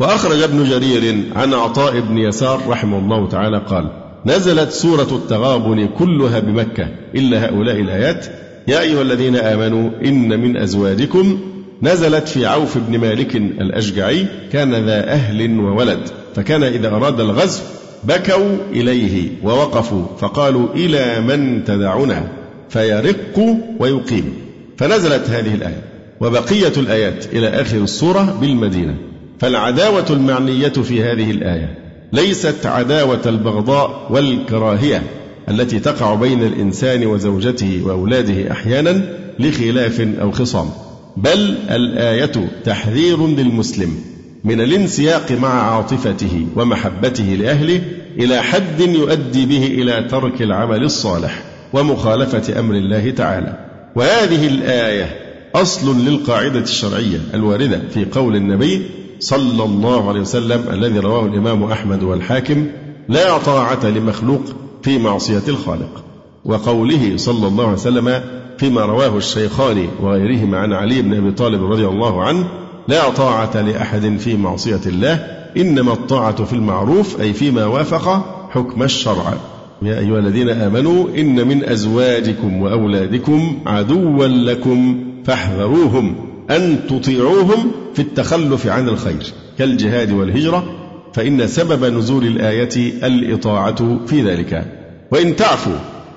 وأخرج 0.00 0.42
ابن 0.42 0.64
جرير 0.64 1.24
عن 1.36 1.54
عطاء 1.54 2.00
بن 2.00 2.18
يسار 2.18 2.60
رحمه 2.68 2.98
الله 2.98 3.28
تعالى 3.28 3.58
قال 3.58 4.07
نزلت 4.26 4.70
سورة 4.70 5.08
التغابن 5.12 5.88
كلها 5.98 6.38
بمكة. 6.38 6.88
إلا 7.14 7.44
هؤلاء 7.44 7.80
الآيات 7.80 8.26
يا 8.68 8.80
أيها 8.80 9.02
الذين 9.02 9.36
آمنوا 9.36 9.90
إن 10.04 10.40
من 10.40 10.56
أزواجكم. 10.56 11.38
نزلت 11.82 12.28
في 12.28 12.46
عوف 12.46 12.78
بن 12.78 12.98
مالك 12.98 13.36
الأشجعي 13.36 14.26
كان 14.52 14.74
ذا 14.74 15.08
أهل 15.12 15.60
وولد. 15.60 16.00
فكان 16.34 16.62
إذا 16.62 16.88
أراد 16.88 17.20
الغزو 17.20 17.62
بكوا 18.04 18.56
إليه 18.72 19.28
ووقفوا. 19.42 20.04
فقالوا 20.20 20.68
إلى 20.74 21.20
من 21.20 21.64
تدعنا 21.64 22.28
فيرق 22.68 23.56
ويقيم. 23.78 24.32
فنزلت 24.76 25.30
هذه 25.30 25.54
الآية. 25.54 25.82
وبقية 26.20 26.72
الآيات 26.76 27.26
إلى 27.26 27.48
آخر 27.48 27.76
السورة 27.76 28.38
بالمدينة. 28.40 28.94
فالعداوة 29.38 30.06
المعنية 30.10 30.68
في 30.68 31.02
هذه 31.02 31.30
الآية. 31.30 31.87
ليست 32.12 32.66
عداوة 32.66 33.20
البغضاء 33.26 34.06
والكراهية 34.10 35.02
التي 35.48 35.80
تقع 35.80 36.14
بين 36.14 36.42
الإنسان 36.42 37.06
وزوجته 37.06 37.80
وأولاده 37.84 38.52
أحيانا 38.52 39.02
لخلاف 39.38 40.00
أو 40.00 40.30
خصام. 40.30 40.70
بل 41.16 41.56
الآية 41.70 42.32
تحذير 42.64 43.26
للمسلم 43.26 43.96
من 44.44 44.60
الانسياق 44.60 45.32
مع 45.32 45.74
عاطفته 45.74 46.46
ومحبته 46.56 47.24
لأهله 47.24 47.80
إلى 48.18 48.42
حد 48.42 48.80
يؤدي 48.80 49.46
به 49.46 49.66
إلى 49.66 50.06
ترك 50.10 50.42
العمل 50.42 50.84
الصالح 50.84 51.42
ومخالفة 51.72 52.60
أمر 52.60 52.74
الله 52.74 53.10
تعالى. 53.10 53.58
وهذه 53.96 54.46
الآية 54.48 55.16
أصل 55.54 56.04
للقاعدة 56.04 56.60
الشرعية 56.60 57.20
الواردة 57.34 57.80
في 57.94 58.04
قول 58.04 58.36
النبي 58.36 58.82
صلى 59.20 59.64
الله 59.64 60.08
عليه 60.08 60.20
وسلم 60.20 60.64
الذي 60.70 60.98
رواه 60.98 61.26
الإمام 61.26 61.64
أحمد 61.64 62.02
والحاكم 62.02 62.66
لا 63.08 63.38
طاعة 63.38 63.86
لمخلوق 63.86 64.42
في 64.82 64.98
معصية 64.98 65.42
الخالق. 65.48 66.04
وقوله 66.44 67.16
صلى 67.16 67.48
الله 67.48 67.64
عليه 67.64 67.74
وسلم 67.74 68.20
فيما 68.58 68.84
رواه 68.84 69.16
الشيخان 69.16 69.88
وغيرهما 70.02 70.58
عن 70.58 70.72
علي 70.72 71.02
بن 71.02 71.14
أبي 71.14 71.32
طالب 71.32 71.64
رضي 71.72 71.86
الله 71.86 72.22
عنه 72.22 72.48
لا 72.88 73.10
طاعة 73.10 73.60
لأحد 73.60 74.16
في 74.18 74.36
معصية 74.36 74.80
الله 74.86 75.14
إنما 75.56 75.92
الطاعة 75.92 76.44
في 76.44 76.52
المعروف 76.52 77.20
أي 77.20 77.32
فيما 77.32 77.66
وافق 77.66 78.24
حكم 78.50 78.82
الشرع. 78.82 79.34
يا 79.82 79.98
أيها 79.98 80.18
الذين 80.18 80.48
آمنوا 80.48 81.08
إن 81.16 81.48
من 81.48 81.64
أزواجكم 81.64 82.62
وأولادكم 82.62 83.58
عدوا 83.66 84.26
لكم 84.26 85.04
فاحذروهم. 85.24 86.27
أن 86.50 86.78
تطيعوهم 86.88 87.70
في 87.94 88.02
التخلف 88.02 88.66
عن 88.66 88.88
الخير 88.88 89.32
كالجهاد 89.58 90.12
والهجرة 90.12 90.64
فإن 91.12 91.46
سبب 91.46 91.84
نزول 91.84 92.26
الآية 92.26 93.06
الإطاعة 93.06 94.06
في 94.06 94.22
ذلك. 94.22 94.64
وإن 95.10 95.36
تعفوا 95.36 95.76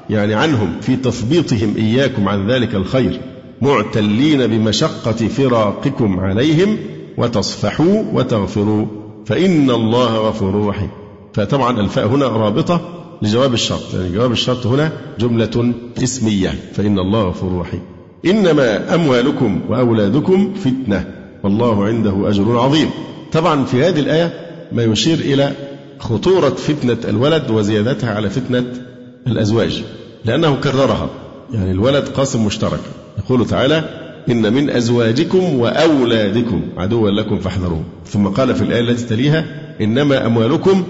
يعني 0.10 0.34
عنهم 0.34 0.74
في 0.82 0.96
تثبيطهم 0.96 1.76
إياكم 1.78 2.28
عن 2.28 2.52
ذلك 2.52 2.76
الخير 2.76 3.20
معتلين 3.62 4.48
بمشقة 4.48 5.28
فراقكم 5.28 6.20
عليهم 6.20 6.78
وتصفحوا 7.18 8.04
وتغفروا 8.14 8.86
فإن 9.26 9.70
الله 9.72 10.18
غفور 10.18 10.68
رحيم. 10.68 10.90
فطبعا 11.34 11.80
الفاء 11.80 12.08
هنا 12.08 12.28
رابطة 12.28 12.82
لجواب 13.22 13.54
الشرط 13.54 13.94
يعني 13.94 14.10
جواب 14.10 14.32
الشرط 14.32 14.66
هنا 14.66 14.92
جملة 15.20 15.74
اسمية 16.04 16.50
فإن 16.74 17.00
الله 17.00 17.24
غفور 17.24 17.60
رحيم. 17.60 17.82
إنما 18.26 18.96
أموالكم 18.96 19.62
وأولادكم 19.70 20.54
فتنة 20.54 21.06
والله 21.44 21.86
عنده 21.86 22.30
أجر 22.30 22.60
عظيم. 22.60 22.90
طبعا 23.32 23.66
في 23.66 23.84
هذه 23.84 24.00
الآية 24.00 24.34
ما 24.72 24.84
يشير 24.84 25.20
إلى 25.20 25.52
خطورة 26.00 26.50
فتنة 26.50 26.98
الولد 27.08 27.52
وزيادتها 27.52 28.14
على 28.14 28.30
فتنة 28.30 28.64
الأزواج 29.28 29.84
لأنه 30.26 30.56
كررها. 30.56 31.10
يعني 31.54 31.72
الولد 31.72 32.08
قاسم 32.08 32.46
مشترك. 32.46 32.80
يقول 33.18 33.46
تعالى 33.46 33.84
إن 34.30 34.54
من 34.54 34.70
أزواجكم 34.70 35.60
وأولادكم 35.60 36.62
عدوا 36.78 37.10
لكم 37.10 37.40
فاحذروه 37.40 37.84
ثم 38.06 38.28
قال 38.28 38.56
في 38.56 38.62
الآية 38.62 38.82
التي 38.82 39.06
تليها 39.06 39.46
إنما 39.82 40.26
أموالكم 40.26 40.84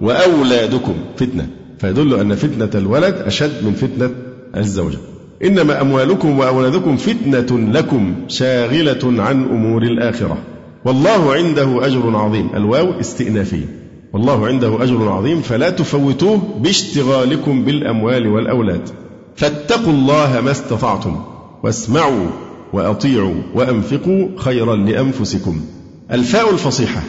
وأولادكم. 0.00 0.94
فتنة. 1.16 1.46
فيدل 1.78 2.14
أن 2.14 2.34
فتنة 2.34 2.70
الولد 2.74 3.14
أشد 3.14 3.64
من 3.64 3.72
فتنة 3.72 4.10
الزوجة. 4.56 4.98
إنما 5.44 5.80
أموالكم 5.80 6.38
وأولادكم 6.38 6.96
فتنة 6.96 7.70
لكم 7.72 8.14
شاغلة 8.28 9.22
عن 9.22 9.44
أمور 9.44 9.82
الآخرة. 9.82 10.38
والله 10.84 11.32
عنده 11.32 11.86
أجر 11.86 12.16
عظيم. 12.16 12.50
الواو 12.56 13.00
استئنافية. 13.00 13.66
والله 14.12 14.46
عنده 14.46 14.82
أجر 14.82 15.08
عظيم. 15.08 15.40
فلا 15.40 15.70
تفوتوه 15.70 16.42
باشتغالكم 16.60 17.64
بالأموال 17.64 18.26
والأولاد. 18.26 18.88
فاتقوا 19.36 19.92
الله 19.92 20.40
ما 20.44 20.50
استطعتم. 20.50 21.16
واسمعوا 21.62 22.26
وأطيعوا 22.72 23.34
وأنفقوا 23.54 24.28
خيرا 24.36 24.76
لأنفسكم. 24.76 25.60
الفاء 26.12 26.50
الفصيحة 26.50 27.02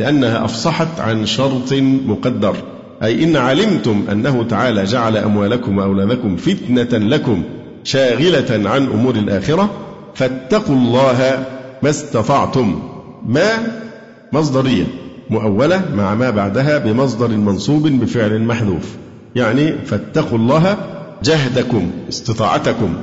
لأنها 0.00 0.44
أفصحت 0.44 1.00
عن 1.00 1.26
شرط 1.26 1.72
مقدر. 2.06 2.56
أي 3.02 3.24
إن 3.24 3.36
علمتم 3.36 4.04
أنه 4.12 4.42
تعالى 4.42 4.84
جعل 4.84 5.16
أموالكم 5.16 5.78
وأولادكم 5.78 6.36
فتنة 6.36 6.98
لكم. 6.98 7.42
شاغلة 7.84 8.70
عن 8.70 8.86
أمور 8.86 9.14
الآخرة 9.14 9.70
فاتقوا 10.14 10.74
الله 10.74 11.46
ما 11.82 11.90
استطعتم. 11.90 12.78
ما؟ 13.26 13.48
مصدرية 14.32 14.84
مؤولة 15.30 15.82
مع 15.94 16.14
ما 16.14 16.30
بعدها 16.30 16.78
بمصدر 16.78 17.28
منصوب 17.28 17.86
بفعل 17.86 18.42
محذوف. 18.42 18.96
يعني 19.34 19.72
فاتقوا 19.72 20.38
الله 20.38 20.76
جهدكم 21.24 21.90
استطاعتكم. 22.08 22.94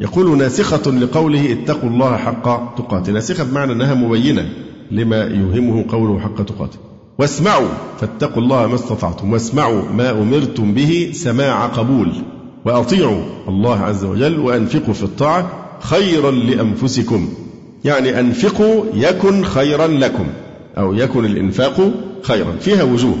يقول 0.00 0.38
ناسخة 0.38 0.90
لقوله 0.90 1.52
اتقوا 1.52 1.90
الله 1.90 2.16
حق 2.16 2.74
تقاته. 2.76 3.12
ناسخة 3.12 3.44
بمعنى 3.44 3.72
أنها 3.72 3.94
مبينة 3.94 4.48
لما 4.90 5.16
يوهمه 5.16 5.84
قوله 5.88 6.20
حق 6.20 6.42
تقاته. 6.42 6.78
واسمعوا 7.18 7.68
فاتقوا 8.00 8.42
الله 8.42 8.66
ما 8.66 8.74
استطعتم. 8.74 9.32
واسمعوا 9.32 9.82
ما 9.92 10.10
أمرتم 10.10 10.74
به 10.74 11.10
سماع 11.14 11.66
قبول. 11.66 12.12
وأطيعوا 12.64 13.22
الله 13.48 13.78
عز 13.78 14.04
وجل 14.04 14.38
وأنفقوا 14.40 14.94
في 14.94 15.02
الطاعة 15.02 15.50
خيرا 15.80 16.30
لأنفسكم. 16.30 17.28
يعني 17.84 18.20
أنفقوا 18.20 18.84
يكن 18.94 19.44
خيرا 19.44 19.86
لكم 19.86 20.26
أو 20.78 20.94
يكن 20.94 21.24
الإنفاق 21.24 21.90
خيرا. 22.22 22.52
فيها 22.60 22.82
وجوه. 22.82 23.16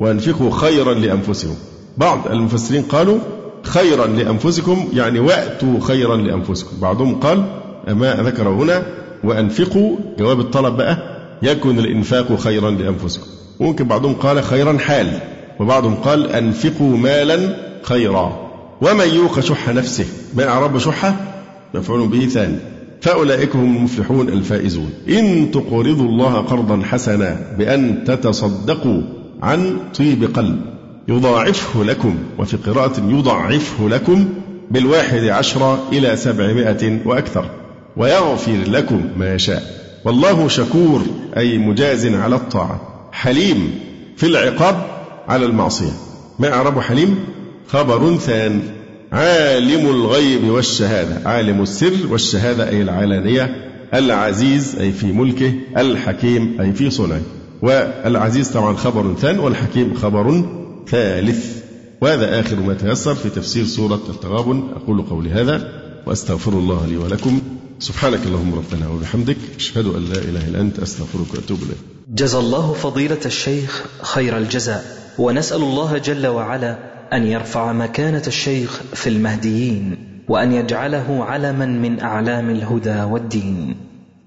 وأنفقوا 0.00 0.50
خيرا 0.50 0.94
لأنفسكم. 0.94 1.54
بعض 1.96 2.28
المفسرين 2.30 2.82
قالوا 2.82 3.18
خيرا 3.62 4.06
لأنفسكم 4.06 4.88
يعني 4.94 5.20
وأتوا 5.20 5.80
خيرا 5.80 6.16
لأنفسكم. 6.16 6.80
بعضهم 6.80 7.14
قال 7.14 7.44
ما 7.88 8.14
ذكر 8.14 8.48
هنا 8.48 8.82
وأنفقوا. 9.24 9.96
جواب 10.18 10.40
الطلب 10.40 10.76
بقى 10.76 10.98
يكن 11.42 11.78
الإنفاق 11.78 12.36
خيرا 12.36 12.70
لأنفسكم. 12.70 13.26
ممكن 13.60 13.84
بعضهم 13.84 14.14
قال 14.14 14.42
خيرا 14.42 14.78
حال 14.78 15.18
وبعضهم 15.60 15.94
قال 15.94 16.32
أنفقوا 16.32 16.96
مالا 16.96 17.56
خيرا. 17.82 18.45
ومن 18.80 19.08
يوق 19.14 19.40
شح 19.40 19.68
نفسه 19.68 20.06
ما 20.34 20.48
أعرب 20.48 20.78
شحة 20.78 21.16
مفعول 21.74 22.08
به 22.08 22.26
ثاني. 22.26 22.56
فأولئك 23.00 23.56
هم 23.56 23.76
المفلحون 23.76 24.28
الفائزون. 24.28 24.90
إن 25.08 25.50
تقرضوا 25.50 26.08
الله 26.08 26.34
قرضا 26.34 26.82
حسنا 26.84 27.36
بأن 27.58 28.04
تتصدقوا 28.04 29.02
عن 29.42 29.76
طيب 29.98 30.36
قلب. 30.36 30.60
يضاعفه 31.08 31.84
لكم 31.84 32.14
وفي 32.38 32.56
قراءة 32.56 33.02
يضاعفه 33.08 33.88
لكم 33.88 34.28
بالواحد 34.70 35.24
عشر 35.24 35.78
إلى 35.92 36.16
سبعمائة 36.16 36.98
وأكثر. 37.04 37.50
ويغفر 37.96 38.58
لكم 38.66 39.08
ما 39.16 39.34
يشاء. 39.34 39.62
والله 40.04 40.48
شكور 40.48 41.02
أي 41.36 41.58
مجاز 41.58 42.06
على 42.06 42.36
الطاعة. 42.36 43.08
حليم 43.12 43.78
في 44.16 44.26
العقاب 44.26 44.86
على 45.28 45.46
المعصية. 45.46 45.92
ما 46.38 46.52
أعرب 46.52 46.80
حليم؟ 46.80 47.35
خبر 47.68 48.16
ثان. 48.16 48.62
عالم 49.12 49.86
الغيب 49.86 50.44
والشهادة. 50.44 51.28
عالم 51.28 51.62
السر 51.62 51.96
والشهادة 52.10 52.68
أي 52.68 52.82
العلانية. 52.82 53.56
العزيز 53.94 54.76
أي 54.76 54.92
في 54.92 55.06
ملكه. 55.06 55.52
الحكيم 55.76 56.60
أي 56.60 56.72
في 56.72 56.90
صنعه. 56.90 57.20
والعزيز 57.62 58.48
طبعا 58.48 58.76
خبر 58.76 59.14
ثان 59.14 59.38
والحكيم 59.38 59.94
خبر 59.94 60.44
ثالث. 60.88 61.56
وهذا 62.00 62.40
آخر 62.40 62.56
ما 62.56 62.74
تيسر 62.74 63.14
في 63.14 63.30
تفسير 63.30 63.64
سورة 63.64 64.02
التغابن. 64.08 64.68
أقول 64.76 65.02
قولي 65.02 65.30
هذا 65.30 65.72
وأستغفر 66.06 66.52
الله 66.52 66.86
لي 66.86 66.96
ولكم. 66.96 67.40
سبحانك 67.78 68.20
اللهم 68.26 68.54
ربنا 68.54 68.88
وبحمدك. 68.88 69.36
أشهد 69.56 69.86
أن 69.86 70.04
لا 70.04 70.18
إله 70.18 70.48
إلا 70.48 70.60
أنت 70.60 70.78
أستغفرك 70.78 71.34
وأتوب 71.34 71.58
إليك. 71.58 71.78
جزى 72.08 72.38
الله 72.38 72.72
فضيلة 72.72 73.20
الشيخ 73.26 73.84
خير 74.02 74.38
الجزاء. 74.38 74.84
ونسأل 75.18 75.62
الله 75.62 75.98
جل 75.98 76.26
وعلا 76.26 76.95
أن 77.12 77.26
يرفع 77.26 77.72
مكانة 77.72 78.22
الشيخ 78.26 78.82
في 78.94 79.08
المهديين 79.08 79.96
وأن 80.28 80.52
يجعله 80.52 81.24
علما 81.24 81.66
من 81.66 82.00
أعلام 82.00 82.50
الهدى 82.50 83.02
والدين. 83.02 83.76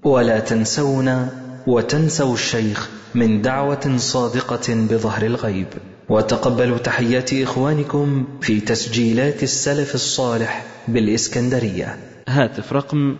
ولا 0.04 0.40
تنسونا 0.40 1.28
وتنسوا 1.66 2.34
الشيخ 2.34 2.90
من 3.14 3.42
دعوة 3.42 3.96
صادقة 3.96 4.74
بظهر 4.74 5.26
الغيب. 5.26 5.66
وتقبلوا 6.08 6.78
تحيات 6.78 7.34
إخوانكم 7.34 8.24
في 8.40 8.60
تسجيلات 8.60 9.42
السلف 9.42 9.94
الصالح 9.94 10.64
بالإسكندرية. 10.88 11.96
هاتف 12.28 12.72
رقم 12.72 13.16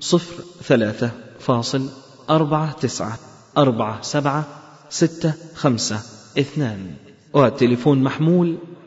صفر 0.00 0.42
ثلاثة 0.62 1.10
فاصل 1.40 1.88
أربعة 2.30 2.72
تسعة 2.72 3.18
أربعة 3.58 4.02
سبعة 4.02 4.44
ستة 4.90 5.32
خمسة 5.54 6.00
اثنان. 6.38 6.78
والتليفون 7.32 8.02
محمول 8.02 8.58